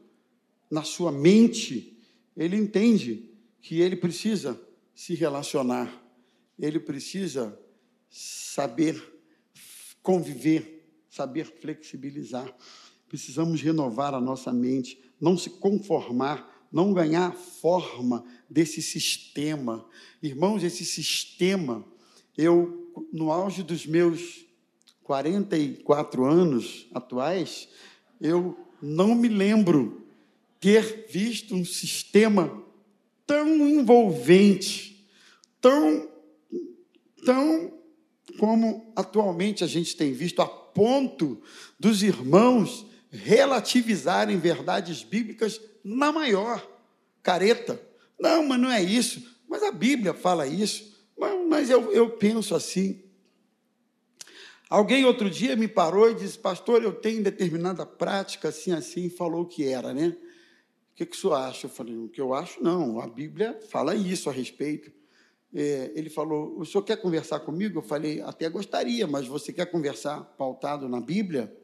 na 0.69 0.83
sua 0.83 1.11
mente, 1.11 1.97
ele 2.35 2.57
entende 2.57 3.29
que 3.61 3.79
ele 3.79 3.95
precisa 3.95 4.59
se 4.93 5.15
relacionar, 5.15 6.03
ele 6.59 6.79
precisa 6.79 7.57
saber 8.09 9.01
conviver 10.01 10.76
saber 11.17 11.45
flexibilizar. 11.45 12.55
Precisamos 13.09 13.61
renovar 13.61 14.13
a 14.13 14.21
nossa 14.21 14.53
mente, 14.53 14.99
não 15.19 15.37
se 15.37 15.49
conformar, 15.49 16.67
não 16.71 16.93
ganhar 16.93 17.33
forma 17.33 18.23
desse 18.49 18.81
sistema. 18.81 19.85
Irmãos, 20.21 20.63
esse 20.63 20.85
sistema, 20.85 21.83
eu, 22.37 22.93
no 23.11 23.31
auge 23.31 23.63
dos 23.63 23.85
meus 23.85 24.45
44 25.03 26.25
anos 26.25 26.87
atuais, 26.93 27.67
eu 28.21 28.57
não 28.81 29.15
me 29.15 29.27
lembro 29.27 30.05
ter 30.59 31.07
visto 31.09 31.55
um 31.55 31.65
sistema 31.65 32.63
tão 33.25 33.67
envolvente, 33.67 35.07
tão, 35.61 36.09
tão 37.25 37.76
como 38.37 38.91
atualmente 38.95 39.63
a 39.63 39.67
gente 39.67 39.95
tem 39.95 40.13
visto, 40.13 40.41
a 40.41 40.47
ponto 40.47 41.41
dos 41.79 42.03
irmãos 42.03 42.85
relativizarem 43.09 44.37
verdades 44.37 45.03
bíblicas 45.03 45.59
na 45.83 46.11
maior. 46.11 46.65
careta. 47.23 47.81
Não, 48.19 48.45
mas 48.45 48.59
não 48.59 48.71
é 48.71 48.81
isso. 48.81 49.37
Mas 49.47 49.61
a 49.63 49.71
Bíblia 49.71 50.13
fala 50.13 50.47
isso. 50.47 50.97
Mas, 51.17 51.47
mas 51.47 51.69
eu, 51.69 51.91
eu 51.91 52.09
penso 52.11 52.55
assim. 52.55 53.03
Alguém 54.69 55.05
outro 55.05 55.29
dia 55.29 55.55
me 55.55 55.67
parou 55.67 56.09
e 56.11 56.15
disse, 56.15 56.37
pastor, 56.37 56.83
eu 56.83 56.93
tenho 56.93 57.23
determinada 57.23 57.85
prática, 57.85 58.49
assim, 58.49 58.71
assim, 58.71 59.05
e 59.05 59.09
falou 59.09 59.43
o 59.43 59.45
que 59.45 59.65
era, 59.65 59.93
né? 59.93 60.15
O 60.91 60.95
que, 60.95 61.05
que 61.05 61.15
o 61.15 61.19
senhor 61.19 61.35
acha? 61.35 61.67
Eu 61.67 61.69
falei, 61.69 61.95
o 61.95 62.09
que 62.09 62.19
eu 62.19 62.33
acho, 62.33 62.61
não. 62.61 62.99
A 62.99 63.07
Bíblia 63.07 63.59
fala 63.69 63.95
isso 63.95 64.29
a 64.29 64.33
respeito. 64.33 64.91
É, 65.59 65.91
ele 65.95 66.09
falou, 66.09 66.59
o 66.59 66.65
senhor 66.65 66.83
quer 66.83 66.97
conversar 66.97 67.39
comigo? 67.39 67.79
Eu 67.79 67.83
falei, 67.83 68.21
até 68.21 68.47
gostaria, 68.49 69.07
mas 69.07 69.25
você 69.25 69.51
quer 69.51 69.65
conversar 69.65 70.21
pautado 70.37 70.87
na 70.87 71.01
Bíblia? 71.01 71.55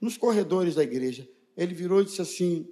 Nos 0.00 0.16
corredores 0.16 0.74
da 0.74 0.82
igreja. 0.82 1.28
Ele 1.56 1.74
virou 1.74 2.00
e 2.00 2.04
disse 2.04 2.22
assim, 2.22 2.68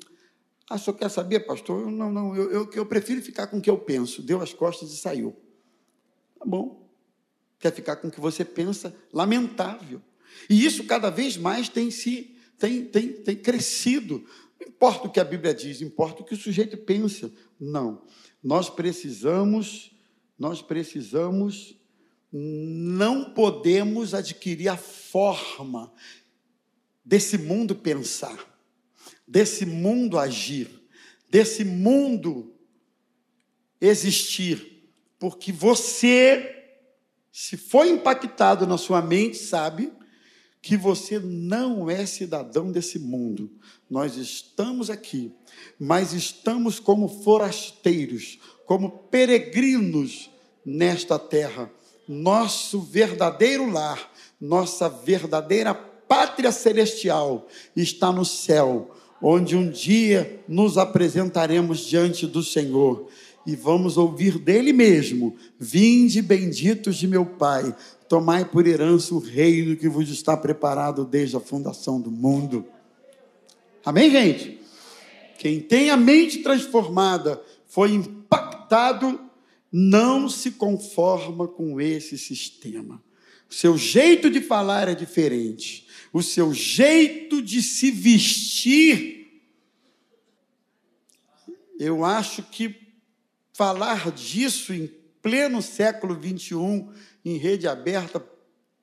ah, 0.71 0.77
o 0.77 0.79
senhor 0.79 0.97
quer 0.97 1.11
saber, 1.11 1.41
pastor? 1.41 1.83
Eu, 1.83 1.91
não, 1.91 2.11
não, 2.11 2.35
eu, 2.35 2.51
eu, 2.51 2.71
eu 2.73 2.87
prefiro 2.87 3.21
ficar 3.21 3.47
com 3.47 3.59
o 3.59 3.61
que 3.61 3.69
eu 3.69 3.79
penso. 3.79 4.23
Deu 4.23 4.41
as 4.41 4.55
costas 4.55 4.93
e 4.93 4.97
saiu. 4.97 5.37
Tá 6.39 6.45
bom 6.47 6.85
quer 7.65 7.73
ficar 7.73 7.97
com 7.97 8.09
o 8.09 8.11
que 8.11 8.21
você 8.21 8.45
pensa, 8.45 8.95
lamentável. 9.11 10.03
E 10.51 10.67
isso 10.67 10.85
cada 10.85 11.09
vez 11.09 11.39
mais 11.39 11.67
tem 11.67 11.91
se 11.91 12.37
tem, 12.59 12.85
tem, 12.85 13.13
tem 13.13 13.37
crescido. 13.37 14.23
Não 14.61 14.69
importa 14.69 15.09
o 15.09 15.11
que 15.11 15.19
a 15.19 15.25
Bíblia 15.25 15.55
diz, 15.55 15.81
importa 15.81 16.21
o 16.21 16.25
que 16.27 16.35
o 16.35 16.37
sujeito 16.37 16.77
pensa. 16.77 17.33
Não. 17.59 18.03
Nós 18.43 18.69
precisamos, 18.69 19.94
nós 20.39 20.61
precisamos, 20.63 21.77
não 22.33 23.33
podemos 23.33 24.15
adquirir 24.15 24.69
a 24.69 24.77
forma 24.77 25.93
desse 27.05 27.39
mundo 27.39 27.75
pensar, 27.75 28.37
desse 29.27 29.65
mundo 29.65 30.19
agir, 30.19 30.69
desse 31.31 31.65
mundo 31.65 32.55
existir, 33.81 34.91
porque 35.19 35.53
você 35.53 36.55
se 37.35 37.57
foi 37.57 37.91
impactado 37.91 38.65
na 38.65 38.79
sua 38.79 39.03
mente, 39.03 39.37
sabe 39.37 39.93
que 40.63 40.77
você 40.77 41.19
não 41.19 41.91
é 41.91 42.07
cidadão 42.07 42.71
desse 42.71 42.97
mundo. 42.97 43.51
Nós 43.91 44.17
estamos 44.17 44.89
aqui, 44.89 45.33
mas 45.77 46.13
estamos 46.13 46.79
como 46.79 47.09
forasteiros, 47.09 48.39
como 48.67 48.91
peregrinos 49.11 50.31
nesta 50.65 51.19
terra. 51.19 51.71
Nosso 52.07 52.81
verdadeiro 52.81 53.71
lar, 53.71 54.11
nossa 54.41 54.89
verdadeira 54.89 55.75
pátria 55.75 56.53
celestial 56.53 57.49
está 57.75 58.13
no 58.13 58.25
céu, 58.25 58.91
onde 59.23 59.57
um 59.57 59.71
dia 59.71 60.43
nos 60.47 60.77
apresentaremos 60.77 61.81
diante 61.81 62.27
do 62.27 62.43
Senhor 62.43 63.09
e 63.47 63.55
vamos 63.55 63.97
ouvir 63.97 64.39
dele 64.39 64.73
mesmo: 64.73 65.37
Vinde 65.59 66.23
benditos 66.23 66.97
de 66.97 67.07
meu 67.07 67.25
Pai, 67.25 67.75
tomai 68.09 68.45
por 68.45 68.67
herança 68.67 69.15
o 69.15 69.19
reino 69.19 69.77
que 69.77 69.89
vos 69.89 70.09
está 70.09 70.37
preparado 70.37 71.05
desde 71.05 71.37
a 71.37 71.41
fundação 71.41 72.01
do 72.01 72.11
mundo. 72.11 72.65
Amém, 73.85 74.11
gente? 74.11 74.61
Quem 75.39 75.61
tem 75.61 75.91
a 75.91 75.97
mente 75.97 76.39
transformada 76.39 77.41
foi 77.67 77.93
impactado, 77.93 78.44
não 79.71 80.29
se 80.29 80.53
conforma 80.53 81.49
com 81.49 81.81
esse 81.81 82.17
sistema. 82.17 83.03
O 83.51 83.55
seu 83.55 83.77
jeito 83.77 84.31
de 84.31 84.41
falar 84.41 84.89
é 84.89 84.95
diferente, 84.95 85.87
o 86.13 86.23
seu 86.23 86.55
jeito 86.55 87.43
de 87.43 87.63
se 87.63 87.91
vestir. 87.91 89.43
Eu 91.79 92.05
acho 92.05 92.43
que 92.43 92.75
falar 93.53 94.11
disso 94.13 94.73
em 94.73 94.91
pleno 95.23 95.63
século 95.63 96.15
21, 96.15 96.93
em 97.25 97.37
rede 97.37 97.67
aberta, 97.67 98.25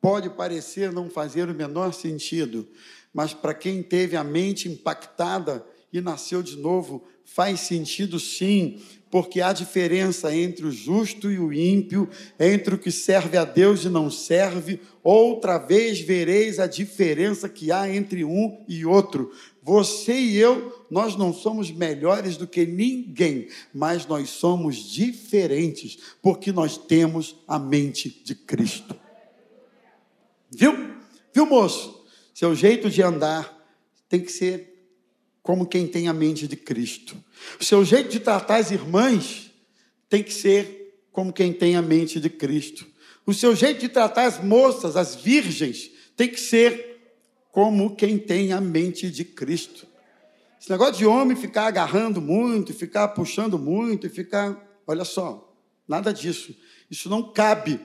pode 0.01 0.29
parecer 0.29 0.91
não 0.91 1.09
fazer 1.09 1.47
o 1.47 1.53
menor 1.53 1.93
sentido, 1.93 2.67
mas 3.13 3.33
para 3.33 3.53
quem 3.53 3.83
teve 3.83 4.15
a 4.15 4.23
mente 4.23 4.67
impactada 4.67 5.65
e 5.93 6.01
nasceu 6.01 6.41
de 6.41 6.57
novo, 6.57 7.05
faz 7.23 7.59
sentido 7.61 8.19
sim, 8.19 8.81
porque 9.11 9.41
há 9.41 9.51
diferença 9.51 10.33
entre 10.33 10.65
o 10.65 10.71
justo 10.71 11.29
e 11.29 11.37
o 11.37 11.51
ímpio, 11.51 12.09
entre 12.39 12.75
o 12.75 12.77
que 12.77 12.89
serve 12.89 13.37
a 13.37 13.43
Deus 13.43 13.83
e 13.83 13.89
não 13.89 14.09
serve. 14.09 14.79
Outra 15.03 15.57
vez 15.57 15.99
vereis 15.99 16.59
a 16.59 16.65
diferença 16.65 17.49
que 17.49 17.71
há 17.71 17.93
entre 17.93 18.23
um 18.23 18.63
e 18.69 18.85
outro. 18.85 19.31
Você 19.61 20.13
e 20.13 20.37
eu, 20.37 20.85
nós 20.89 21.17
não 21.17 21.33
somos 21.33 21.69
melhores 21.69 22.37
do 22.37 22.47
que 22.47 22.65
ninguém, 22.65 23.49
mas 23.73 24.07
nós 24.07 24.29
somos 24.29 24.77
diferentes, 24.77 25.99
porque 26.21 26.51
nós 26.53 26.77
temos 26.77 27.35
a 27.45 27.59
mente 27.59 28.09
de 28.23 28.33
Cristo. 28.33 28.95
Viu? 30.49 30.95
Viu, 31.33 31.45
moço? 31.45 32.05
Seu 32.33 32.55
jeito 32.55 32.89
de 32.89 33.03
andar 33.03 33.57
tem 34.07 34.21
que 34.21 34.31
ser 34.31 34.70
como 35.41 35.65
quem 35.65 35.87
tem 35.87 36.07
a 36.07 36.13
mente 36.13 36.47
de 36.47 36.55
Cristo. 36.55 37.15
O 37.59 37.63
seu 37.63 37.83
jeito 37.83 38.09
de 38.09 38.19
tratar 38.19 38.57
as 38.57 38.71
irmãs 38.71 39.51
tem 40.09 40.23
que 40.23 40.33
ser 40.33 40.99
como 41.11 41.33
quem 41.33 41.51
tem 41.51 41.75
a 41.75 41.81
mente 41.81 42.19
de 42.19 42.29
Cristo. 42.29 42.85
O 43.25 43.33
seu 43.33 43.55
jeito 43.55 43.79
de 43.79 43.89
tratar 43.89 44.25
as 44.25 44.43
moças, 44.43 44.95
as 44.95 45.15
virgens, 45.15 45.91
tem 46.15 46.27
que 46.27 46.39
ser 46.39 46.91
como 47.51 47.95
quem 47.95 48.17
tem 48.17 48.53
a 48.53 48.61
mente 48.61 49.09
de 49.09 49.23
Cristo. 49.23 49.87
Esse 50.59 50.69
negócio 50.69 50.95
de 50.95 51.05
homem 51.05 51.35
ficar 51.35 51.65
agarrando 51.65 52.21
muito, 52.21 52.73
ficar 52.73 53.07
puxando 53.09 53.57
muito, 53.57 54.05
e 54.05 54.09
ficar. 54.09 54.81
Olha 54.85 55.03
só, 55.03 55.55
nada 55.87 56.13
disso. 56.13 56.55
Isso 56.89 57.09
não 57.09 57.31
cabe. 57.33 57.79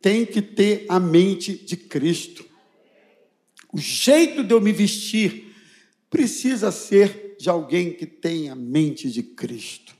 Tem 0.00 0.26
que 0.26 0.42
ter 0.42 0.84
a 0.88 1.00
mente 1.00 1.54
de 1.54 1.76
Cristo. 1.76 2.44
O 3.72 3.78
jeito 3.78 4.44
de 4.44 4.52
eu 4.52 4.60
me 4.60 4.72
vestir 4.72 5.47
precisa 6.10 6.70
ser 6.70 7.36
de 7.38 7.48
alguém 7.48 7.92
que 7.92 8.06
tem 8.06 8.50
a 8.50 8.54
mente 8.54 9.10
de 9.10 9.22
Cristo. 9.22 9.94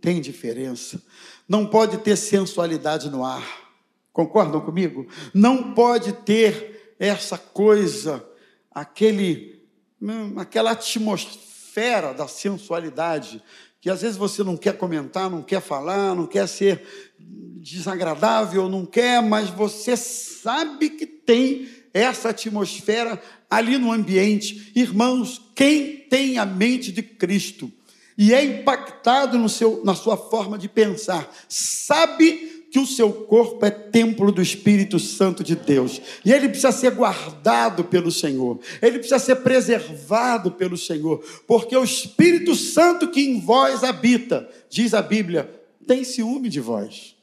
Tem 0.00 0.20
diferença. 0.20 1.02
Não 1.48 1.66
pode 1.66 1.98
ter 1.98 2.16
sensualidade 2.16 3.08
no 3.08 3.24
ar. 3.24 3.64
Concordam 4.12 4.60
comigo? 4.60 5.06
Não 5.32 5.74
pode 5.74 6.12
ter 6.12 6.94
essa 6.98 7.36
coisa, 7.36 8.24
aquele, 8.70 9.62
hum, 10.00 10.38
aquela 10.38 10.72
atmosfera 10.72 12.14
da 12.14 12.28
sensualidade, 12.28 13.42
que 13.80 13.90
às 13.90 14.02
vezes 14.02 14.16
você 14.16 14.42
não 14.42 14.56
quer 14.56 14.78
comentar, 14.78 15.28
não 15.28 15.42
quer 15.42 15.60
falar, 15.60 16.14
não 16.14 16.26
quer 16.26 16.46
ser 16.46 16.86
desagradável, 17.18 18.68
não 18.68 18.86
quer, 18.86 19.22
mas 19.22 19.50
você 19.50 19.96
sabe 19.96 20.90
que 20.90 21.06
tem 21.06 21.68
essa 21.94 22.30
atmosfera 22.30 23.22
ali 23.48 23.78
no 23.78 23.92
ambiente. 23.92 24.72
Irmãos, 24.74 25.40
quem 25.54 25.98
tem 26.10 26.36
a 26.36 26.44
mente 26.44 26.90
de 26.90 27.02
Cristo 27.02 27.72
e 28.18 28.34
é 28.34 28.44
impactado 28.44 29.38
no 29.38 29.48
seu, 29.48 29.82
na 29.84 29.94
sua 29.94 30.16
forma 30.16 30.58
de 30.58 30.68
pensar, 30.68 31.32
sabe 31.48 32.66
que 32.70 32.78
o 32.80 32.86
seu 32.86 33.12
corpo 33.12 33.64
é 33.64 33.70
templo 33.70 34.32
do 34.32 34.42
Espírito 34.42 34.98
Santo 34.98 35.44
de 35.44 35.54
Deus. 35.54 36.00
E 36.24 36.32
ele 36.32 36.48
precisa 36.48 36.72
ser 36.72 36.90
guardado 36.92 37.84
pelo 37.84 38.10
Senhor. 38.10 38.58
Ele 38.82 38.98
precisa 38.98 39.20
ser 39.20 39.36
preservado 39.36 40.50
pelo 40.50 40.76
Senhor. 40.76 41.24
Porque 41.46 41.76
o 41.76 41.84
Espírito 41.84 42.54
Santo 42.56 43.12
que 43.12 43.20
em 43.20 43.40
vós 43.40 43.84
habita, 43.84 44.48
diz 44.68 44.92
a 44.92 45.00
Bíblia, 45.00 45.48
tem 45.86 46.02
ciúme 46.02 46.48
de 46.48 46.58
vós. 46.58 47.14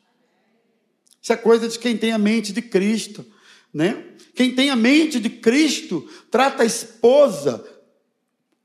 Isso 1.22 1.34
é 1.34 1.36
coisa 1.36 1.68
de 1.68 1.78
quem 1.78 1.98
tem 1.98 2.14
a 2.14 2.18
mente 2.18 2.54
de 2.54 2.62
Cristo. 2.62 3.26
Né? 3.74 4.16
Quem 4.36 4.54
tem 4.54 4.70
a 4.70 4.76
mente 4.76 5.20
de 5.20 5.30
Cristo 5.30 6.08
trata 6.30 6.64
a 6.64 6.66
esposa 6.66 7.66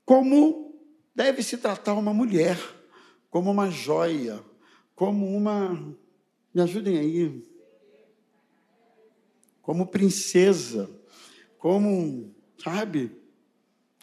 como 0.05 0.75
deve 1.15 1.41
se 1.43 1.57
tratar 1.57 1.93
uma 1.93 2.13
mulher, 2.13 2.59
como 3.29 3.51
uma 3.51 3.69
joia, 3.69 4.43
como 4.95 5.35
uma 5.35 5.95
me 6.57 6.63
ajudem 6.63 6.97
aí. 6.97 7.43
Como 9.61 9.85
princesa, 9.85 10.89
como, 11.59 12.33
sabe? 12.63 13.11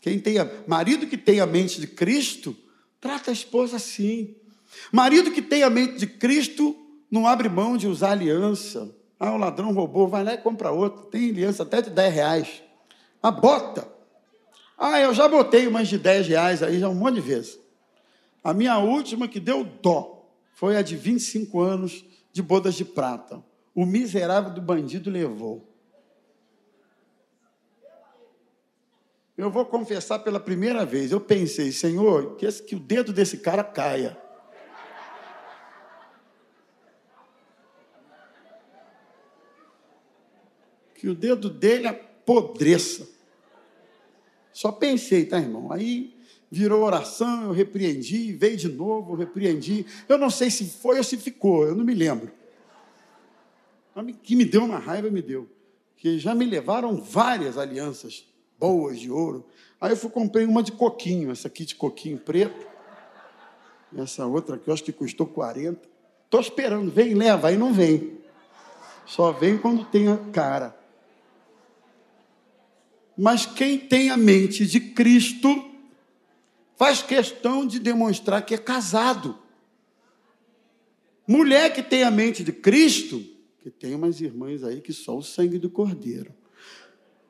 Quem 0.00 0.20
tem 0.20 0.38
a, 0.38 0.48
marido 0.66 1.06
que 1.06 1.16
tem 1.16 1.40
a 1.40 1.46
mente 1.46 1.80
de 1.80 1.88
Cristo, 1.88 2.56
trata 3.00 3.30
a 3.30 3.32
esposa 3.32 3.76
assim. 3.76 4.36
Marido 4.92 5.32
que 5.32 5.42
tem 5.42 5.64
a 5.64 5.70
mente 5.70 5.96
de 5.96 6.06
Cristo, 6.06 6.76
não 7.10 7.26
abre 7.26 7.48
mão 7.48 7.76
de 7.76 7.88
usar 7.88 8.12
aliança. 8.12 8.94
Ah, 9.24 9.32
o 9.32 9.38
ladrão 9.38 9.72
roubou, 9.72 10.06
vai 10.06 10.22
lá 10.22 10.34
e 10.34 10.38
compra 10.38 10.70
outra. 10.70 11.02
Tem 11.06 11.30
aliança 11.30 11.62
até 11.62 11.80
de 11.80 11.88
10 11.88 12.14
reais. 12.14 12.62
A 13.22 13.30
bota. 13.30 13.88
Ah, 14.76 15.00
eu 15.00 15.14
já 15.14 15.26
botei 15.26 15.66
umas 15.66 15.88
de 15.88 15.96
10 15.96 16.28
reais 16.28 16.62
aí 16.62 16.78
já 16.78 16.90
um 16.90 16.94
monte 16.94 17.14
de 17.14 17.20
vezes. 17.22 17.58
A 18.42 18.52
minha 18.52 18.76
última 18.76 19.26
que 19.26 19.40
deu 19.40 19.64
dó 19.64 20.28
foi 20.52 20.76
a 20.76 20.82
de 20.82 20.94
25 20.94 21.58
anos 21.58 22.04
de 22.34 22.42
bodas 22.42 22.74
de 22.74 22.84
prata. 22.84 23.42
O 23.74 23.86
miserável 23.86 24.52
do 24.52 24.60
bandido 24.60 25.10
levou. 25.10 25.66
Eu 29.38 29.50
vou 29.50 29.64
confessar 29.64 30.18
pela 30.18 30.38
primeira 30.38 30.84
vez. 30.84 31.12
Eu 31.12 31.20
pensei, 31.20 31.72
Senhor, 31.72 32.36
que, 32.36 32.44
esse, 32.44 32.62
que 32.62 32.76
o 32.76 32.78
dedo 32.78 33.10
desse 33.10 33.38
cara 33.38 33.64
caia. 33.64 34.22
Que 41.04 41.10
o 41.10 41.14
dedo 41.14 41.50
dele 41.50 41.86
apodreça. 41.86 43.06
Só 44.50 44.72
pensei, 44.72 45.26
tá, 45.26 45.38
irmão? 45.38 45.70
Aí 45.70 46.16
virou 46.50 46.82
oração, 46.82 47.44
eu 47.44 47.52
repreendi, 47.52 48.32
veio 48.32 48.56
de 48.56 48.70
novo, 48.70 49.12
eu 49.12 49.16
repreendi. 49.18 49.84
Eu 50.08 50.16
não 50.16 50.30
sei 50.30 50.48
se 50.48 50.64
foi 50.64 50.96
ou 50.96 51.04
se 51.04 51.18
ficou, 51.18 51.66
eu 51.66 51.74
não 51.74 51.84
me 51.84 51.92
lembro. 51.92 52.32
Que 54.22 54.34
me 54.34 54.46
deu 54.46 54.64
uma 54.64 54.78
raiva, 54.78 55.10
me 55.10 55.20
deu. 55.20 55.46
Que 55.94 56.18
já 56.18 56.34
me 56.34 56.46
levaram 56.46 56.96
várias 56.96 57.58
alianças 57.58 58.26
boas 58.58 58.98
de 58.98 59.10
ouro. 59.10 59.44
Aí 59.78 59.92
eu 59.92 59.96
fui 59.98 60.08
comprei 60.08 60.46
uma 60.46 60.62
de 60.62 60.72
coquinho, 60.72 61.30
essa 61.30 61.48
aqui 61.48 61.66
de 61.66 61.74
coquinho 61.74 62.16
preto. 62.16 62.66
Essa 63.94 64.24
outra 64.24 64.56
aqui, 64.56 64.68
eu 64.68 64.72
acho 64.72 64.82
que 64.82 64.92
custou 64.92 65.26
40. 65.26 65.86
Estou 66.24 66.40
esperando, 66.40 66.90
vem, 66.90 67.12
leva, 67.12 67.48
aí 67.48 67.58
não 67.58 67.74
vem. 67.74 68.24
Só 69.04 69.32
vem 69.32 69.58
quando 69.58 69.84
tem 69.84 70.08
a 70.08 70.16
cara. 70.32 70.82
Mas 73.16 73.46
quem 73.46 73.78
tem 73.78 74.10
a 74.10 74.16
mente 74.16 74.66
de 74.66 74.80
Cristo 74.80 75.70
faz 76.76 77.02
questão 77.02 77.66
de 77.66 77.78
demonstrar 77.78 78.44
que 78.44 78.54
é 78.54 78.58
casado. 78.58 79.38
Mulher 81.26 81.72
que 81.72 81.82
tem 81.82 82.02
a 82.02 82.10
mente 82.10 82.42
de 82.42 82.52
Cristo, 82.52 83.24
que 83.60 83.70
tem 83.70 83.94
umas 83.94 84.20
irmãs 84.20 84.62
aí 84.62 84.80
que 84.80 84.92
só 84.92 85.16
o 85.16 85.22
sangue 85.22 85.58
do 85.58 85.70
Cordeiro, 85.70 86.34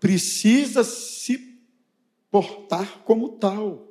precisa 0.00 0.82
se 0.82 1.60
portar 2.30 3.02
como 3.04 3.38
tal. 3.38 3.88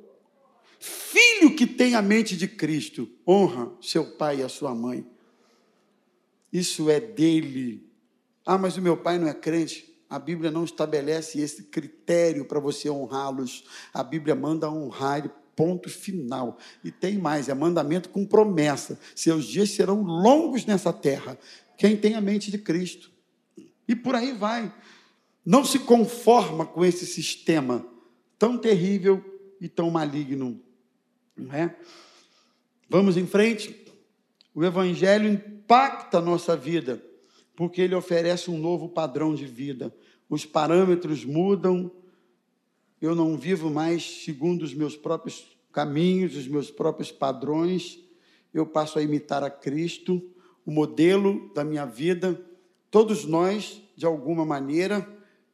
Filho 0.78 1.56
que 1.56 1.66
tem 1.66 1.94
a 1.94 2.02
mente 2.02 2.36
de 2.36 2.46
Cristo, 2.46 3.08
honra 3.26 3.72
seu 3.80 4.04
pai 4.04 4.40
e 4.40 4.42
a 4.42 4.48
sua 4.48 4.74
mãe. 4.74 5.06
Isso 6.52 6.90
é 6.90 7.00
dele. 7.00 7.88
Ah, 8.44 8.58
mas 8.58 8.76
o 8.76 8.82
meu 8.82 8.96
pai 8.96 9.18
não 9.18 9.26
é 9.26 9.32
crente. 9.32 9.93
A 10.14 10.18
Bíblia 10.18 10.50
não 10.50 10.64
estabelece 10.64 11.40
esse 11.40 11.64
critério 11.64 12.44
para 12.44 12.60
você 12.60 12.88
honrá-los. 12.90 13.64
A 13.92 14.02
Bíblia 14.02 14.34
manda 14.34 14.70
honrar, 14.70 15.28
ponto 15.56 15.88
final. 15.88 16.58
E 16.82 16.90
tem 16.90 17.18
mais: 17.18 17.48
é 17.48 17.54
mandamento 17.54 18.08
com 18.08 18.24
promessa. 18.26 18.98
Seus 19.14 19.44
dias 19.44 19.70
serão 19.70 20.02
longos 20.02 20.66
nessa 20.66 20.92
terra. 20.92 21.38
Quem 21.76 21.96
tem 21.96 22.14
a 22.14 22.20
mente 22.20 22.50
de 22.50 22.58
Cristo. 22.58 23.10
E 23.88 23.96
por 23.96 24.14
aí 24.14 24.32
vai. 24.32 24.72
Não 25.44 25.64
se 25.64 25.78
conforma 25.78 26.64
com 26.64 26.84
esse 26.84 27.06
sistema 27.06 27.84
tão 28.38 28.56
terrível 28.56 29.22
e 29.60 29.68
tão 29.68 29.90
maligno 29.90 30.60
não 31.36 31.52
é? 31.52 31.74
Vamos 32.88 33.16
em 33.16 33.26
frente. 33.26 33.84
O 34.54 34.64
Evangelho 34.64 35.28
impacta 35.28 36.18
a 36.18 36.22
nossa 36.22 36.56
vida, 36.56 37.02
porque 37.56 37.80
ele 37.80 37.94
oferece 37.94 38.50
um 38.50 38.58
novo 38.58 38.88
padrão 38.88 39.34
de 39.34 39.46
vida. 39.46 39.94
Os 40.28 40.44
parâmetros 40.44 41.24
mudam, 41.24 41.90
eu 43.00 43.14
não 43.14 43.36
vivo 43.36 43.70
mais 43.70 44.24
segundo 44.24 44.62
os 44.62 44.74
meus 44.74 44.96
próprios 44.96 45.56
caminhos, 45.72 46.36
os 46.36 46.46
meus 46.48 46.70
próprios 46.70 47.10
padrões, 47.10 47.98
eu 48.52 48.64
passo 48.64 48.98
a 48.98 49.02
imitar 49.02 49.42
a 49.42 49.50
Cristo, 49.50 50.22
o 50.64 50.70
modelo 50.70 51.52
da 51.54 51.64
minha 51.64 51.84
vida. 51.84 52.40
Todos 52.90 53.24
nós, 53.24 53.82
de 53.96 54.06
alguma 54.06 54.44
maneira, 54.44 55.06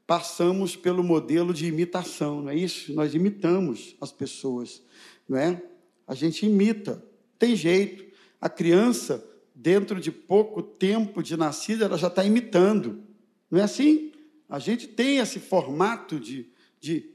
passamos 0.07 0.77
pelo 0.77 1.03
modelo 1.03 1.55
de 1.55 1.67
imitação, 1.67 2.43
não 2.43 2.51
é 2.51 2.57
isso? 2.57 2.93
Nós 2.93 3.15
imitamos 3.15 3.97
as 4.01 4.13
pessoas, 4.13 4.83
não 5.29 5.39
é? 5.39 5.63
a 6.11 6.15
gente 6.17 6.45
imita, 6.45 7.01
tem 7.39 7.55
jeito. 7.55 8.05
A 8.41 8.49
criança, 8.49 9.25
dentro 9.55 10.01
de 10.01 10.11
pouco 10.11 10.61
tempo 10.61 11.23
de 11.23 11.37
nascida, 11.37 11.85
ela 11.85 11.97
já 11.97 12.09
está 12.09 12.25
imitando. 12.25 13.05
Não 13.49 13.61
é 13.61 13.63
assim? 13.63 14.10
A 14.51 14.59
gente 14.59 14.89
tem 14.89 15.19
esse 15.19 15.39
formato 15.39 16.19
de, 16.19 16.51
de. 16.81 17.09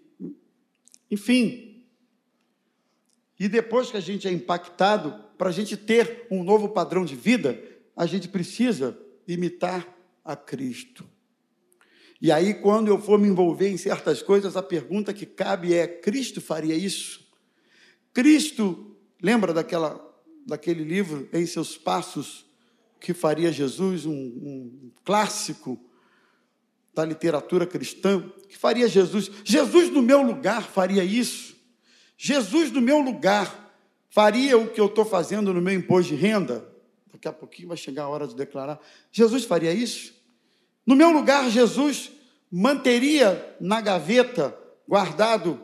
Enfim. 1.12 1.84
E 3.38 3.50
depois 3.50 3.92
que 3.92 3.98
a 3.98 4.02
gente 4.02 4.26
é 4.26 4.32
impactado, 4.32 5.14
para 5.38 5.50
a 5.50 5.52
gente 5.52 5.76
ter 5.76 6.26
um 6.32 6.42
novo 6.46 6.70
padrão 6.70 7.04
de 7.04 7.14
vida, 7.14 7.62
a 7.94 8.06
gente 8.06 8.30
precisa 8.30 8.98
imitar 9.28 9.86
a 10.24 10.34
Cristo. 10.34 11.06
E 12.22 12.32
aí, 12.32 12.54
quando 12.54 12.88
eu 12.88 12.98
for 12.98 13.20
me 13.20 13.28
envolver 13.28 13.68
em 13.68 13.76
certas 13.76 14.22
coisas, 14.22 14.56
a 14.56 14.64
pergunta 14.64 15.14
que 15.14 15.26
cabe 15.26 15.74
é: 15.74 15.86
Cristo 15.86 16.40
faria 16.40 16.74
isso? 16.74 17.30
Cristo, 18.14 18.96
lembra 19.22 19.54
daquela, 19.54 20.02
daquele 20.48 20.86
livro, 20.86 21.28
Em 21.34 21.46
Seus 21.46 21.78
Passos, 21.78 22.46
que 22.98 23.14
faria 23.14 23.52
Jesus, 23.52 24.06
um, 24.06 24.14
um 24.14 24.92
clássico 25.04 25.78
da 26.96 27.06
literatura 27.06 27.68
cristã, 27.68 28.24
que 28.48 28.58
faria 28.58 28.88
Jesus. 28.88 29.30
Jesus, 29.44 29.92
no 29.92 30.02
meu 30.02 30.22
lugar, 30.22 30.64
faria 30.64 31.04
isso. 31.04 31.56
Jesus, 32.18 32.72
no 32.72 32.82
meu 32.82 33.00
lugar, 33.00 33.76
faria 34.10 34.58
o 34.58 34.68
que 34.68 34.80
eu 34.80 34.86
estou 34.86 35.04
fazendo 35.04 35.54
no 35.54 35.62
meu 35.62 35.74
imposto 35.74 36.16
de 36.16 36.22
renda. 36.22 36.68
Daqui 37.12 37.28
a 37.28 37.34
pouquinho 37.34 37.68
vai 37.68 37.78
chegar 37.78 38.04
a 38.04 38.10
hora 38.10 38.28
de 38.28 38.36
declarar. 38.36 38.80
Jesus 39.12 39.44
faria 39.44 39.74
isso? 39.74 40.14
No 40.86 40.96
meu 40.96 41.12
lugar, 41.12 41.50
Jesus 41.50 42.12
manteria 42.50 43.56
na 43.60 43.82
gaveta, 43.82 44.58
guardado, 44.88 45.62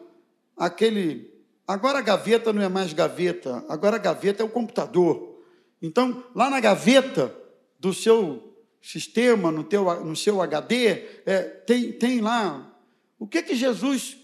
aquele 0.57 1.31
Agora 1.71 1.99
a 1.99 2.01
gaveta 2.01 2.51
não 2.51 2.61
é 2.61 2.67
mais 2.67 2.91
gaveta, 2.91 3.63
agora 3.69 3.95
a 3.95 3.99
gaveta 3.99 4.43
é 4.43 4.45
o 4.45 4.49
computador. 4.49 5.37
Então, 5.81 6.21
lá 6.35 6.49
na 6.49 6.59
gaveta 6.59 7.33
do 7.79 7.93
seu 7.93 8.50
sistema, 8.81 9.51
no, 9.51 9.63
teu, 9.63 10.03
no 10.03 10.15
seu 10.15 10.41
HD, 10.41 11.03
é, 11.25 11.41
tem, 11.65 11.91
tem 11.91 12.21
lá. 12.21 12.75
O 13.19 13.27
que 13.27 13.43
que 13.43 13.55
Jesus, 13.55 14.17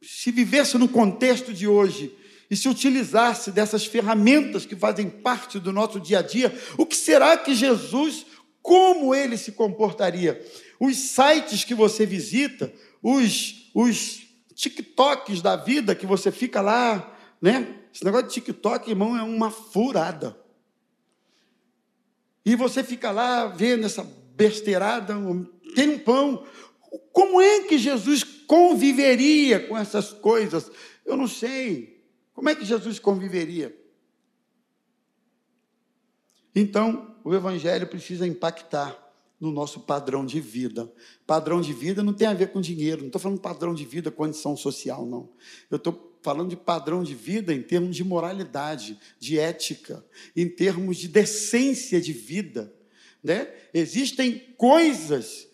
se 0.00 0.30
vivesse 0.30 0.78
no 0.78 0.88
contexto 0.88 1.52
de 1.52 1.66
hoje 1.66 2.14
e 2.50 2.56
se 2.56 2.68
utilizasse 2.68 3.50
dessas 3.50 3.84
ferramentas 3.84 4.64
que 4.64 4.76
fazem 4.76 5.10
parte 5.10 5.58
do 5.58 5.72
nosso 5.72 5.98
dia 5.98 6.20
a 6.20 6.22
dia, 6.22 6.56
o 6.78 6.86
que 6.86 6.96
será 6.96 7.36
que 7.36 7.54
Jesus, 7.54 8.24
como 8.62 9.14
ele 9.14 9.36
se 9.36 9.52
comportaria? 9.52 10.40
Os 10.78 10.96
sites 10.96 11.64
que 11.64 11.74
você 11.74 12.06
visita, 12.06 12.72
os, 13.02 13.70
os 13.74 14.22
TikToks 14.54 15.42
da 15.42 15.56
vida 15.56 15.94
que 15.94 16.06
você 16.06 16.30
fica 16.30 16.60
lá, 16.60 17.16
né? 17.40 17.74
Esse 17.92 18.04
negócio 18.04 18.28
de 18.28 18.34
TikTok, 18.34 18.90
irmão, 18.90 19.16
é 19.16 19.22
uma 19.22 19.50
furada. 19.50 20.36
E 22.46 22.54
você 22.54 22.84
fica 22.84 23.10
lá 23.10 23.48
vendo 23.48 23.86
essa 23.86 24.04
besteirada, 24.36 25.14
tem 25.74 25.88
um 25.90 25.98
pão. 25.98 26.46
Como 27.12 27.40
é 27.40 27.64
que 27.64 27.76
Jesus 27.76 28.22
conviveria 28.22 29.66
com 29.66 29.76
essas 29.76 30.12
coisas? 30.12 30.70
Eu 31.04 31.16
não 31.16 31.26
sei. 31.26 32.06
Como 32.32 32.48
é 32.48 32.54
que 32.54 32.64
Jesus 32.64 33.00
conviveria? 33.00 33.76
Então, 36.54 37.16
o 37.24 37.34
Evangelho 37.34 37.88
precisa 37.88 38.24
impactar 38.24 38.96
no 39.40 39.50
nosso 39.50 39.80
padrão 39.80 40.24
de 40.24 40.40
vida. 40.40 40.90
Padrão 41.26 41.60
de 41.60 41.72
vida 41.72 42.00
não 42.00 42.12
tem 42.12 42.28
a 42.28 42.32
ver 42.32 42.52
com 42.52 42.60
dinheiro, 42.60 43.00
não 43.00 43.08
estou 43.08 43.20
falando 43.20 43.40
padrão 43.40 43.74
de 43.74 43.84
vida, 43.84 44.08
condição 44.08 44.56
social, 44.56 45.04
não. 45.04 45.28
Eu 45.68 45.78
estou 45.78 45.92
falando 46.26 46.50
de 46.50 46.56
padrão 46.56 47.04
de 47.04 47.14
vida 47.14 47.54
em 47.54 47.62
termos 47.62 47.94
de 47.94 48.02
moralidade, 48.02 48.98
de 49.16 49.38
ética, 49.38 50.04
em 50.34 50.48
termos 50.48 50.96
de 50.96 51.06
decência 51.06 52.00
de 52.00 52.12
vida. 52.12 52.74
Né? 53.22 53.48
Existem 53.72 54.42
coisas 54.56 55.46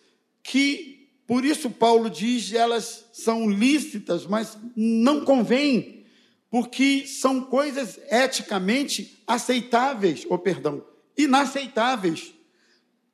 que, 0.43 1.11
por 1.27 1.45
isso 1.45 1.69
Paulo 1.69 2.09
diz, 2.09 2.55
elas 2.55 3.05
são 3.13 3.51
lícitas, 3.51 4.25
mas 4.25 4.57
não 4.75 5.27
convém, 5.27 6.07
porque 6.49 7.07
são 7.07 7.43
coisas 7.43 8.01
eticamente 8.11 9.23
aceitáveis, 9.27 10.25
ou 10.27 10.39
perdão, 10.39 10.83
inaceitáveis 11.19 12.33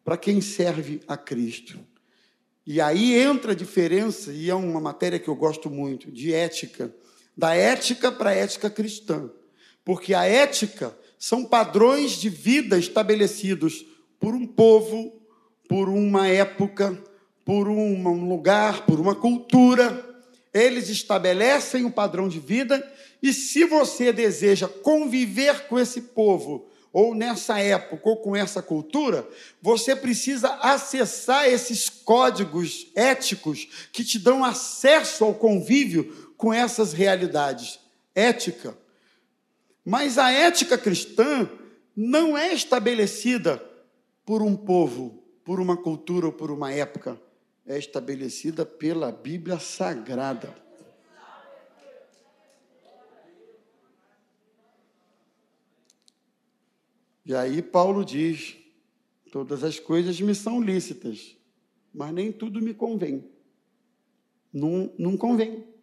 para 0.05 0.17
quem 0.17 0.41
serve 0.41 1.01
a 1.09 1.17
Cristo. 1.17 1.77
E 2.65 2.81
aí 2.81 3.15
entra 3.15 3.51
a 3.51 3.57
diferença, 3.57 4.33
e 4.33 4.49
é 4.49 4.55
uma 4.55 4.81
matéria 4.81 5.19
que 5.19 5.27
eu 5.27 5.35
gosto 5.35 5.69
muito, 5.69 6.13
de 6.13 6.33
ética, 6.33 6.95
da 7.39 7.55
ética 7.55 8.11
para 8.11 8.31
a 8.31 8.35
ética 8.35 8.69
cristã. 8.69 9.31
Porque 9.85 10.13
a 10.13 10.25
ética 10.25 10.93
são 11.17 11.45
padrões 11.45 12.13
de 12.21 12.29
vida 12.29 12.77
estabelecidos 12.77 13.87
por 14.19 14.35
um 14.35 14.45
povo, 14.45 15.23
por 15.69 15.89
uma 15.89 16.27
época, 16.27 17.01
por 17.45 17.69
um 17.69 18.29
lugar, 18.29 18.85
por 18.85 18.99
uma 18.99 19.15
cultura. 19.15 20.05
Eles 20.53 20.89
estabelecem 20.89 21.85
um 21.85 21.91
padrão 21.93 22.29
de 22.29 22.41
vida, 22.41 22.85
e 23.23 23.33
se 23.33 23.65
você 23.65 24.13
deseja 24.13 24.67
conviver 24.67 25.69
com 25.69 25.79
esse 25.79 26.01
povo, 26.01 26.69
ou 26.93 27.15
nessa 27.15 27.61
época, 27.61 28.09
ou 28.09 28.17
com 28.17 28.35
essa 28.35 28.63
cultura, 28.63 29.29
você 29.63 29.95
precisa 29.95 30.55
acessar 30.55 31.47
esses 31.47 31.89
códigos 31.89 32.89
éticos 32.97 33.69
que 33.93 34.03
te 34.03 34.19
dão 34.19 34.45
acesso 34.45 35.25
ao 35.25 35.35
convívio 35.35 36.28
com 36.39 36.55
essas 36.55 36.95
realidades. 36.95 37.81
Ética. 38.15 38.79
Mas 39.85 40.17
a 40.17 40.31
ética 40.31 40.79
cristã 40.79 41.51
não 41.95 42.39
é 42.39 42.55
estabelecida 42.55 43.63
por 44.25 44.41
um 44.41 44.57
povo, 44.57 45.23
por 45.45 45.61
uma 45.61 45.77
cultura 45.77 46.27
ou 46.27 46.33
por 46.33 46.51
uma 46.51 46.73
época. 46.73 47.21
é 47.67 47.77
estabelecida 47.79 48.65
pela 48.65 49.13
Bíblia 49.13 49.59
Sagrada. 49.59 50.57
E 57.27 57.35
aí 57.35 57.61
Paulo 57.61 58.07
diz: 58.07 58.57
todas 59.31 59.63
as 59.63 59.79
coisas 59.79 60.19
me 60.19 60.35
são 60.35 60.63
lícitas, 60.63 61.37
mas 61.93 62.11
nem 62.15 62.33
tudo 62.33 62.63
me 62.63 62.73
convém. 62.73 63.31
Não, 64.51 64.91
não 64.99 65.15
convém. 65.15 65.78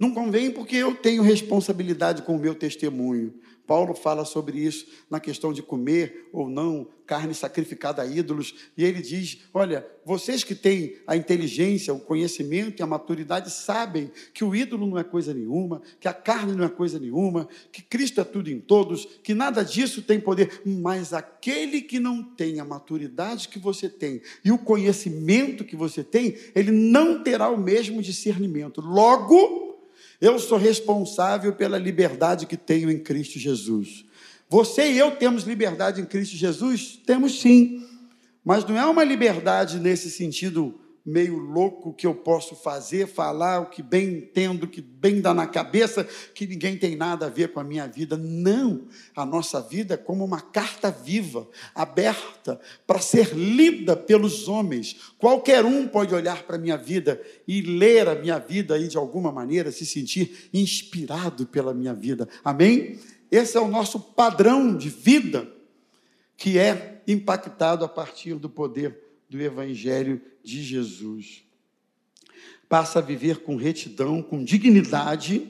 Não 0.00 0.14
convém 0.14 0.50
porque 0.50 0.76
eu 0.76 0.94
tenho 0.94 1.22
responsabilidade 1.22 2.22
com 2.22 2.34
o 2.34 2.38
meu 2.38 2.54
testemunho. 2.54 3.34
Paulo 3.66 3.94
fala 3.94 4.24
sobre 4.24 4.58
isso 4.58 4.86
na 5.08 5.20
questão 5.20 5.52
de 5.52 5.62
comer 5.62 6.28
ou 6.32 6.48
não 6.48 6.88
carne 7.06 7.34
sacrificada 7.34 8.02
a 8.02 8.06
ídolos, 8.06 8.54
e 8.76 8.84
ele 8.84 9.02
diz: 9.02 9.42
Olha, 9.52 9.86
vocês 10.04 10.42
que 10.42 10.54
têm 10.54 10.96
a 11.06 11.16
inteligência, 11.16 11.92
o 11.92 12.00
conhecimento 12.00 12.80
e 12.80 12.82
a 12.82 12.86
maturidade 12.86 13.50
sabem 13.50 14.10
que 14.32 14.42
o 14.42 14.56
ídolo 14.56 14.86
não 14.86 14.98
é 14.98 15.04
coisa 15.04 15.34
nenhuma, 15.34 15.82
que 16.00 16.08
a 16.08 16.12
carne 16.12 16.52
não 16.52 16.64
é 16.64 16.68
coisa 16.68 16.98
nenhuma, 16.98 17.48
que 17.70 17.82
Cristo 17.82 18.20
é 18.20 18.24
tudo 18.24 18.50
em 18.50 18.58
todos, 18.58 19.06
que 19.22 19.34
nada 19.34 19.62
disso 19.62 20.02
tem 20.02 20.18
poder, 20.18 20.62
mas 20.64 21.12
aquele 21.12 21.82
que 21.82 22.00
não 22.00 22.22
tem 22.22 22.58
a 22.58 22.64
maturidade 22.64 23.48
que 23.48 23.58
você 23.58 23.88
tem 23.88 24.22
e 24.44 24.50
o 24.50 24.58
conhecimento 24.58 25.64
que 25.64 25.76
você 25.76 26.02
tem, 26.02 26.36
ele 26.54 26.72
não 26.72 27.22
terá 27.22 27.48
o 27.50 27.58
mesmo 27.58 28.00
discernimento. 28.00 28.80
Logo, 28.80 29.69
eu 30.20 30.38
sou 30.38 30.58
responsável 30.58 31.52
pela 31.52 31.78
liberdade 31.78 32.46
que 32.46 32.56
tenho 32.56 32.90
em 32.90 32.98
Cristo 32.98 33.38
Jesus. 33.38 34.04
Você 34.48 34.92
e 34.92 34.98
eu 34.98 35.12
temos 35.12 35.44
liberdade 35.44 36.00
em 36.00 36.04
Cristo 36.04 36.36
Jesus? 36.36 37.00
Temos 37.06 37.40
sim. 37.40 37.86
Mas 38.44 38.64
não 38.64 38.76
é 38.76 38.84
uma 38.84 39.04
liberdade 39.04 39.78
nesse 39.78 40.10
sentido 40.10 40.78
meio 41.04 41.38
louco 41.38 41.92
que 41.92 42.06
eu 42.06 42.14
posso 42.14 42.54
fazer, 42.54 43.06
falar 43.06 43.60
o 43.60 43.66
que 43.66 43.82
bem 43.82 44.18
entendo, 44.18 44.64
o 44.64 44.68
que 44.68 44.80
bem 44.80 45.20
dá 45.20 45.32
na 45.32 45.46
cabeça, 45.46 46.04
que 46.34 46.46
ninguém 46.46 46.76
tem 46.76 46.96
nada 46.96 47.26
a 47.26 47.28
ver 47.30 47.52
com 47.52 47.60
a 47.60 47.64
minha 47.64 47.86
vida. 47.86 48.16
Não, 48.16 48.86
a 49.16 49.24
nossa 49.24 49.60
vida 49.60 49.94
é 49.94 49.96
como 49.96 50.24
uma 50.24 50.40
carta 50.40 50.90
viva, 50.90 51.48
aberta 51.74 52.60
para 52.86 53.00
ser 53.00 53.34
lida 53.34 53.96
pelos 53.96 54.48
homens. 54.48 54.96
Qualquer 55.18 55.64
um 55.64 55.88
pode 55.88 56.14
olhar 56.14 56.42
para 56.42 56.56
a 56.56 56.60
minha 56.60 56.76
vida 56.76 57.20
e 57.46 57.62
ler 57.62 58.08
a 58.08 58.14
minha 58.14 58.38
vida 58.38 58.78
e 58.78 58.88
de 58.88 58.96
alguma 58.96 59.32
maneira 59.32 59.72
se 59.72 59.86
sentir 59.86 60.48
inspirado 60.52 61.46
pela 61.46 61.72
minha 61.72 61.94
vida. 61.94 62.28
Amém? 62.44 62.98
Esse 63.30 63.56
é 63.56 63.60
o 63.60 63.68
nosso 63.68 63.98
padrão 63.98 64.76
de 64.76 64.88
vida 64.88 65.50
que 66.36 66.58
é 66.58 67.02
impactado 67.06 67.84
a 67.84 67.88
partir 67.88 68.34
do 68.34 68.48
poder 68.48 69.09
do 69.30 69.40
evangelho 69.40 70.20
de 70.42 70.62
Jesus. 70.62 71.44
Passa 72.68 72.98
a 72.98 73.02
viver 73.02 73.38
com 73.38 73.56
retidão, 73.56 74.22
com 74.22 74.44
dignidade. 74.44 75.48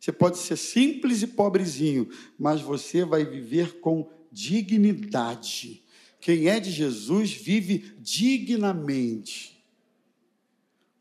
Você 0.00 0.10
pode 0.10 0.38
ser 0.38 0.56
simples 0.56 1.22
e 1.22 1.26
pobrezinho, 1.26 2.08
mas 2.38 2.62
você 2.62 3.04
vai 3.04 3.24
viver 3.24 3.80
com 3.80 4.10
dignidade. 4.32 5.84
Quem 6.20 6.48
é 6.48 6.58
de 6.58 6.70
Jesus 6.70 7.32
vive 7.32 7.94
dignamente. 7.98 9.62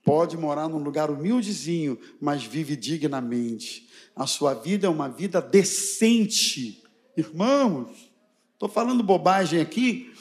Pode 0.03 0.37
morar 0.37 0.67
num 0.67 0.79
lugar 0.81 1.11
humildezinho, 1.11 1.97
mas 2.19 2.43
vive 2.43 2.75
dignamente. 2.75 3.87
A 4.15 4.25
sua 4.25 4.53
vida 4.53 4.87
é 4.87 4.89
uma 4.89 5.07
vida 5.07 5.41
decente. 5.41 6.83
Irmãos, 7.15 8.11
estou 8.53 8.69
falando 8.69 9.03
bobagem 9.03 9.59
aqui. 9.59 10.11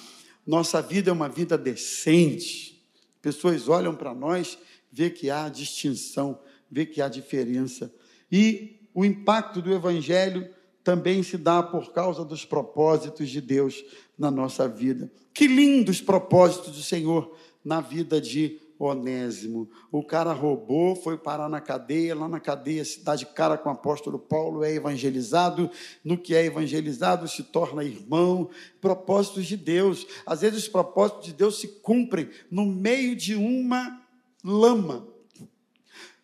Nossa 0.48 0.80
vida 0.80 1.10
é 1.10 1.12
uma 1.12 1.28
vida 1.28 1.58
decente. 1.58 2.82
Pessoas 3.20 3.68
olham 3.68 3.94
para 3.94 4.14
nós, 4.14 4.56
vê 4.90 5.10
que 5.10 5.28
há 5.28 5.46
distinção, 5.50 6.40
vê 6.70 6.86
que 6.86 7.02
há 7.02 7.08
diferença. 7.10 7.94
E 8.32 8.80
o 8.94 9.04
impacto 9.04 9.60
do 9.60 9.70
evangelho 9.70 10.48
também 10.82 11.22
se 11.22 11.36
dá 11.36 11.62
por 11.62 11.92
causa 11.92 12.24
dos 12.24 12.46
propósitos 12.46 13.28
de 13.28 13.42
Deus 13.42 13.84
na 14.18 14.30
nossa 14.30 14.66
vida. 14.66 15.12
Que 15.34 15.46
lindos 15.46 16.00
propósitos 16.00 16.74
do 16.74 16.82
Senhor 16.82 17.36
na 17.62 17.82
vida 17.82 18.18
de 18.18 18.58
Onésimo. 18.78 19.68
O 19.90 20.04
cara 20.04 20.32
roubou, 20.32 20.94
foi 20.94 21.18
parar 21.18 21.48
na 21.48 21.60
cadeia, 21.60 22.14
lá 22.14 22.28
na 22.28 22.38
cadeia 22.38 22.84
se 22.84 23.02
dá 23.02 23.16
de 23.16 23.26
cara 23.26 23.58
com 23.58 23.68
o 23.68 23.72
apóstolo 23.72 24.18
Paulo, 24.18 24.62
é 24.62 24.72
evangelizado, 24.72 25.70
no 26.04 26.16
que 26.16 26.34
é 26.34 26.44
evangelizado 26.44 27.26
se 27.26 27.42
torna 27.42 27.82
irmão. 27.82 28.48
Propósitos 28.80 29.46
de 29.46 29.56
Deus. 29.56 30.06
Às 30.24 30.42
vezes 30.42 30.64
os 30.64 30.68
propósitos 30.68 31.26
de 31.26 31.32
Deus 31.32 31.58
se 31.58 31.68
cumprem 31.80 32.30
no 32.50 32.64
meio 32.64 33.16
de 33.16 33.34
uma 33.34 34.00
lama. 34.44 35.08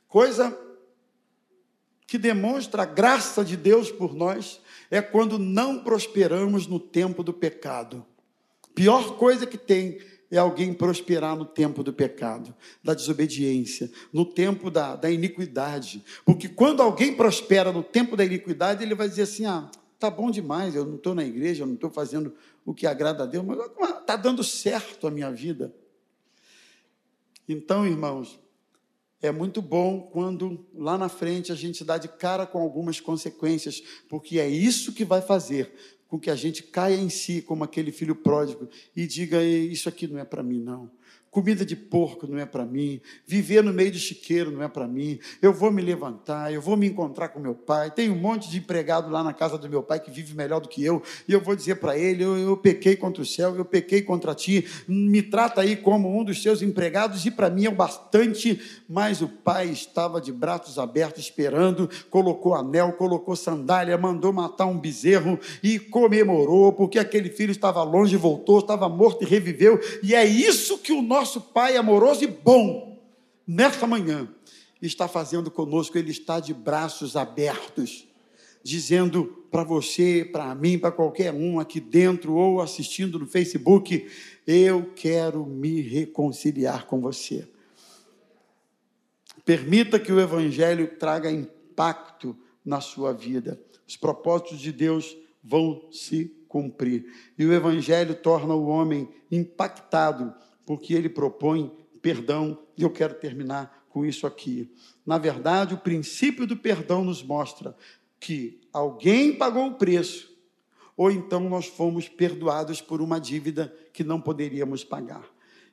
Coisa 0.07 0.57
que 2.07 2.17
demonstra 2.17 2.83
a 2.83 2.87
graça 2.87 3.45
de 3.45 3.57
Deus 3.57 3.91
por 3.91 4.15
nós 4.15 4.61
é 4.89 5.03
quando 5.03 5.39
não 5.41 5.83
prosperamos 5.83 6.69
no 6.69 6.79
tempo 6.79 7.25
do 7.25 7.33
pecado. 7.33 8.07
Pior 8.75 9.17
coisa 9.17 9.47
que 9.47 9.59
tem 9.59 9.99
é 10.31 10.39
alguém 10.39 10.72
prosperar 10.72 11.37
no 11.37 11.45
tempo 11.45 11.83
do 11.83 11.93
pecado, 11.93 12.55
da 12.83 12.95
desobediência, 12.95 13.91
no 14.12 14.25
tempo 14.25 14.70
da, 14.70 14.97
da 14.97 15.11
iniquidade. 15.11 16.05
Porque 16.25 16.49
quando 16.49 16.83
alguém 16.83 17.14
prospera 17.14 17.72
no 17.72 17.83
tempo 17.83 18.16
da 18.16 18.25
iniquidade, 18.25 18.83
ele 18.83 18.95
vai 18.95 19.09
dizer 19.09 19.22
assim: 19.22 19.47
ah, 19.47 19.70
tá 19.99 20.11
bom 20.11 20.31
demais, 20.31 20.75
eu 20.75 20.85
não 20.85 20.97
estou 20.97 21.14
na 21.14 21.25
igreja, 21.25 21.62
eu 21.62 21.66
não 21.66 21.75
estou 21.75 21.91
fazendo 21.91 22.35
o 22.64 22.75
que 22.75 22.87
agrada 22.87 23.22
a 23.22 23.27
Deus, 23.27 23.45
mas 23.45 23.59
está 24.01 24.16
dando 24.16 24.43
certo 24.43 25.07
a 25.07 25.11
minha 25.11 25.31
vida. 25.31 25.75
Então, 27.49 27.87
irmãos, 27.87 28.41
é 29.20 29.31
muito 29.31 29.62
bom 29.62 30.03
quando 30.12 30.66
lá 30.75 30.99
na 30.99 31.09
frente 31.09 31.53
a 31.53 31.55
gente 31.55 31.85
dá 31.85 31.97
de 31.97 32.09
cara 32.09 32.47
com 32.47 32.61
algumas 32.61 33.01
consequências, 33.01 33.83
porque 34.09 34.39
é 34.39 34.49
isso 34.49 34.93
que 34.93 35.05
vai 35.05 35.22
fazer 35.22 35.75
com 36.15 36.21
que 36.21 36.31
a 36.31 36.37
gente 36.37 36.62
caia 36.62 36.95
em 36.95 37.09
si 37.09 37.43
como 37.43 37.65
aquele 37.65 37.91
filho 37.91 38.15
pródigo 38.15 38.69
e 38.95 39.05
diga: 39.05 39.43
Isso 39.43 39.89
aqui 39.89 40.07
não 40.07 40.21
é 40.21 40.25
para 40.25 40.45
mim, 40.45 40.61
não. 40.61 40.89
Comida 41.35 41.66
de 41.66 41.74
porco 41.74 42.28
não 42.28 42.39
é 42.39 42.47
para 42.47 42.64
mim. 42.64 43.01
Viver 43.26 43.61
no 43.61 43.72
meio 43.72 43.91
do 43.91 43.99
chiqueiro 43.99 44.53
não 44.53 44.62
é 44.62 44.68
para 44.68 44.87
mim. 44.87 45.18
Eu 45.43 45.53
vou 45.53 45.68
me 45.72 45.82
levantar, 45.82 46.53
eu 46.53 46.62
vou 46.62 46.76
me 46.76 46.87
encontrar 46.87 47.30
com 47.30 47.41
meu 47.41 47.57
pai. 47.57 47.91
Tem 47.91 48.09
um 48.09 48.14
monte 48.14 48.49
de 48.49 48.59
empregado 48.59 49.11
lá 49.11 49.20
na 49.24 49.32
casa 49.32 49.59
do 49.59 49.68
meu 49.68 49.82
pai 49.82 49.99
que 49.99 50.12
vive 50.12 50.32
melhor 50.32 50.61
do 50.61 50.68
que 50.68 50.85
eu. 50.85 51.03
E 51.26 51.32
eu 51.32 51.41
vou 51.41 51.57
dizer 51.57 51.74
para 51.80 51.99
ele: 51.99 52.22
eu, 52.22 52.39
eu, 52.39 52.57
pequei 52.57 52.95
contra 52.95 53.20
o 53.20 53.26
céu, 53.26 53.57
eu 53.57 53.64
pequei 53.64 54.01
contra 54.01 54.32
ti. 54.32 54.64
Me 54.87 55.22
trata 55.22 55.62
aí 55.62 55.74
como 55.74 56.16
um 56.16 56.22
dos 56.22 56.41
seus 56.41 56.62
empregados. 56.62 57.26
E 57.26 57.32
para 57.32 57.51
mim 57.51 57.64
é 57.64 57.68
o 57.68 57.74
bastante. 57.74 58.61
Mas 58.89 59.20
o 59.20 59.26
pai 59.26 59.70
estava 59.70 60.20
de 60.20 60.30
braços 60.30 60.78
abertos 60.78 61.24
esperando. 61.24 61.91
Colocou 62.11 62.55
anel, 62.55 62.93
colocou 62.93 63.35
sandália, 63.35 63.99
mandou 63.99 64.32
matar 64.32 64.66
um 64.66 64.78
bezerro 64.78 65.37
e 65.64 65.80
comemorou 65.80 66.72
porque 66.72 66.97
aquele 66.97 67.28
filho 67.28 67.51
estava 67.51 67.82
longe 67.82 68.16
voltou, 68.16 68.61
estava 68.61 68.89
morto 68.89 69.24
e 69.24 69.26
reviveu. 69.26 69.80
E 70.01 70.14
é 70.14 70.24
isso 70.24 70.78
que 70.78 70.93
o 70.93 71.03
nosso 71.03 71.24
nosso 71.25 71.41
Pai 71.41 71.75
amoroso 71.79 72.22
e 72.22 72.27
bom, 72.27 73.03
nesta 73.47 73.87
manhã, 73.87 74.29
está 74.83 75.09
fazendo 75.09 75.51
conosco, 75.51 75.97
Ele 75.97 76.11
está 76.11 76.39
de 76.39 76.53
braços 76.53 77.16
abertos, 77.16 78.07
dizendo 78.62 79.47
para 79.51 79.64
você, 79.64 80.29
para 80.31 80.55
mim, 80.55 80.79
para 80.79 80.93
qualquer 80.93 81.33
um 81.33 81.59
aqui 81.59 81.81
dentro 81.81 82.35
ou 82.35 82.61
assistindo 82.61 83.18
no 83.18 83.27
Facebook: 83.27 84.07
eu 84.47 84.93
quero 84.95 85.47
me 85.47 85.81
reconciliar 85.81 86.85
com 86.85 87.01
você. 87.01 87.49
Permita 89.47 89.99
que 89.99 90.12
o 90.12 90.20
Evangelho 90.20 90.99
traga 90.99 91.31
impacto 91.31 92.37
na 92.62 92.83
sua 92.83 93.14
vida. 93.14 93.59
Os 93.89 93.97
propósitos 93.97 94.61
de 94.61 94.70
Deus 94.70 95.16
vão 95.43 95.89
se 95.91 96.27
cumprir. 96.49 97.07
E 97.39 97.47
o 97.47 97.53
Evangelho 97.55 98.14
torna 98.14 98.55
o 98.55 98.66
homem 98.66 99.09
impactado 99.33 100.35
porque 100.67 100.95
ele 100.95 101.09
propõe 101.09 101.73
perdão, 102.01 102.59
e 102.77 102.83
eu 102.83 102.91
quero 102.91 103.15
terminar 103.15 103.87
com 103.89 104.05
isso 104.05 104.27
aqui. 104.27 104.71
Na 105.07 105.17
verdade, 105.17 105.73
o 105.73 105.79
princípio 105.79 106.47
do 106.47 106.57
perdão 106.57 107.03
nos 107.03 107.23
mostra 107.23 107.75
que 108.21 108.61
alguém 108.73 109.35
pagou 109.37 109.69
o 109.69 109.75
preço, 109.75 110.37
ou 110.97 111.11
então 111.11 111.49
nós 111.49 111.67
fomos 111.67 112.09
perdoados 112.09 112.81
por 112.81 113.01
uma 113.01 113.19
dívida 113.19 113.75
que 113.93 114.05
não 114.05 114.21
poderíamos 114.21 114.85
pagar. 114.85 115.25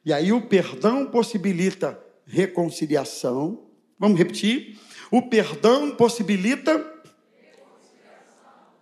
E 0.06 0.14
aí 0.14 0.32
o 0.32 0.48
perdão 0.48 1.06
possibilita 1.06 2.02
reconciliação. 2.26 3.68
Vamos 4.00 4.18
repetir? 4.18 4.80
O 5.12 5.24
perdão 5.24 5.96
possibilita. 5.96 6.90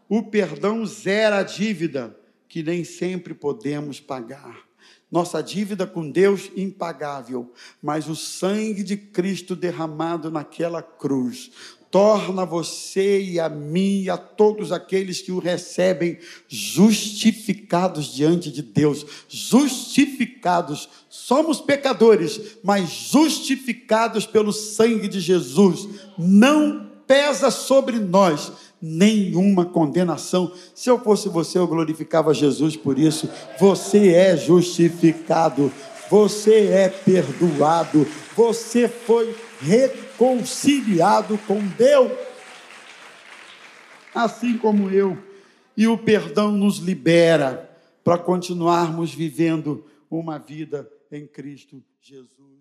O 0.08 0.24
perdão 0.24 0.86
zera 0.86 1.40
a 1.40 1.44
dívida 1.44 2.16
que 2.48 2.62
nem 2.62 2.84
sempre 2.84 3.34
podemos 3.34 4.00
pagar. 4.00 4.69
Nossa 5.12 5.42
dívida 5.42 5.88
com 5.88 6.10
Deus 6.10 6.52
impagável, 6.56 7.52
mas 7.82 8.08
o 8.08 8.16
sangue 8.16 8.84
de 8.84 8.96
Cristo 8.96 9.56
derramado 9.56 10.30
naquela 10.30 10.84
cruz 10.84 11.52
torna 11.92 12.46
você 12.46 13.22
e 13.22 13.40
a 13.40 13.50
mim 13.50 14.04
e 14.04 14.10
a 14.10 14.18
todos 14.18 14.72
aqueles 14.72 15.22
que 15.22 15.32
o 15.32 15.40
recebem 15.40 16.20
justificados 16.48 18.14
diante 18.14 18.52
de 18.52 18.62
Deus. 18.62 19.06
Justificados. 19.28 20.88
Somos 21.10 21.60
pecadores, 21.60 22.58
mas 22.64 22.90
justificados 22.90 24.26
pelo 24.26 24.54
sangue 24.54 25.08
de 25.08 25.20
Jesus. 25.20 25.88
Não 26.18 26.88
pesa 27.08 27.50
sobre 27.50 27.98
nós 27.98 28.52
nenhuma 28.82 29.66
condenação. 29.66 30.52
Se 30.74 30.90
eu 30.90 31.00
fosse 31.00 31.30
você, 31.30 31.58
eu 31.58 31.68
glorificava 31.68 32.34
Jesus 32.34 32.76
por 32.76 32.98
isso. 32.98 33.30
Você 33.60 34.14
é 34.14 34.38
justificado, 34.38 35.72
você 36.10 36.68
é 36.68 36.90
perdoado, 36.90 38.06
você 38.36 38.88
foi 38.88 39.36
reconciliado 39.60 41.38
com 41.40 41.60
Deus, 41.78 42.12
assim 44.14 44.58
como 44.58 44.90
eu. 44.90 45.18
E 45.76 45.88
o 45.88 45.98
perdão 45.98 46.52
nos 46.52 46.78
libera 46.78 47.70
para 48.04 48.18
continuarmos 48.18 49.14
vivendo 49.14 49.86
uma 50.10 50.38
vida 50.38 50.90
em 51.12 51.28
Cristo 51.28 51.84
Jesus. 52.02 52.59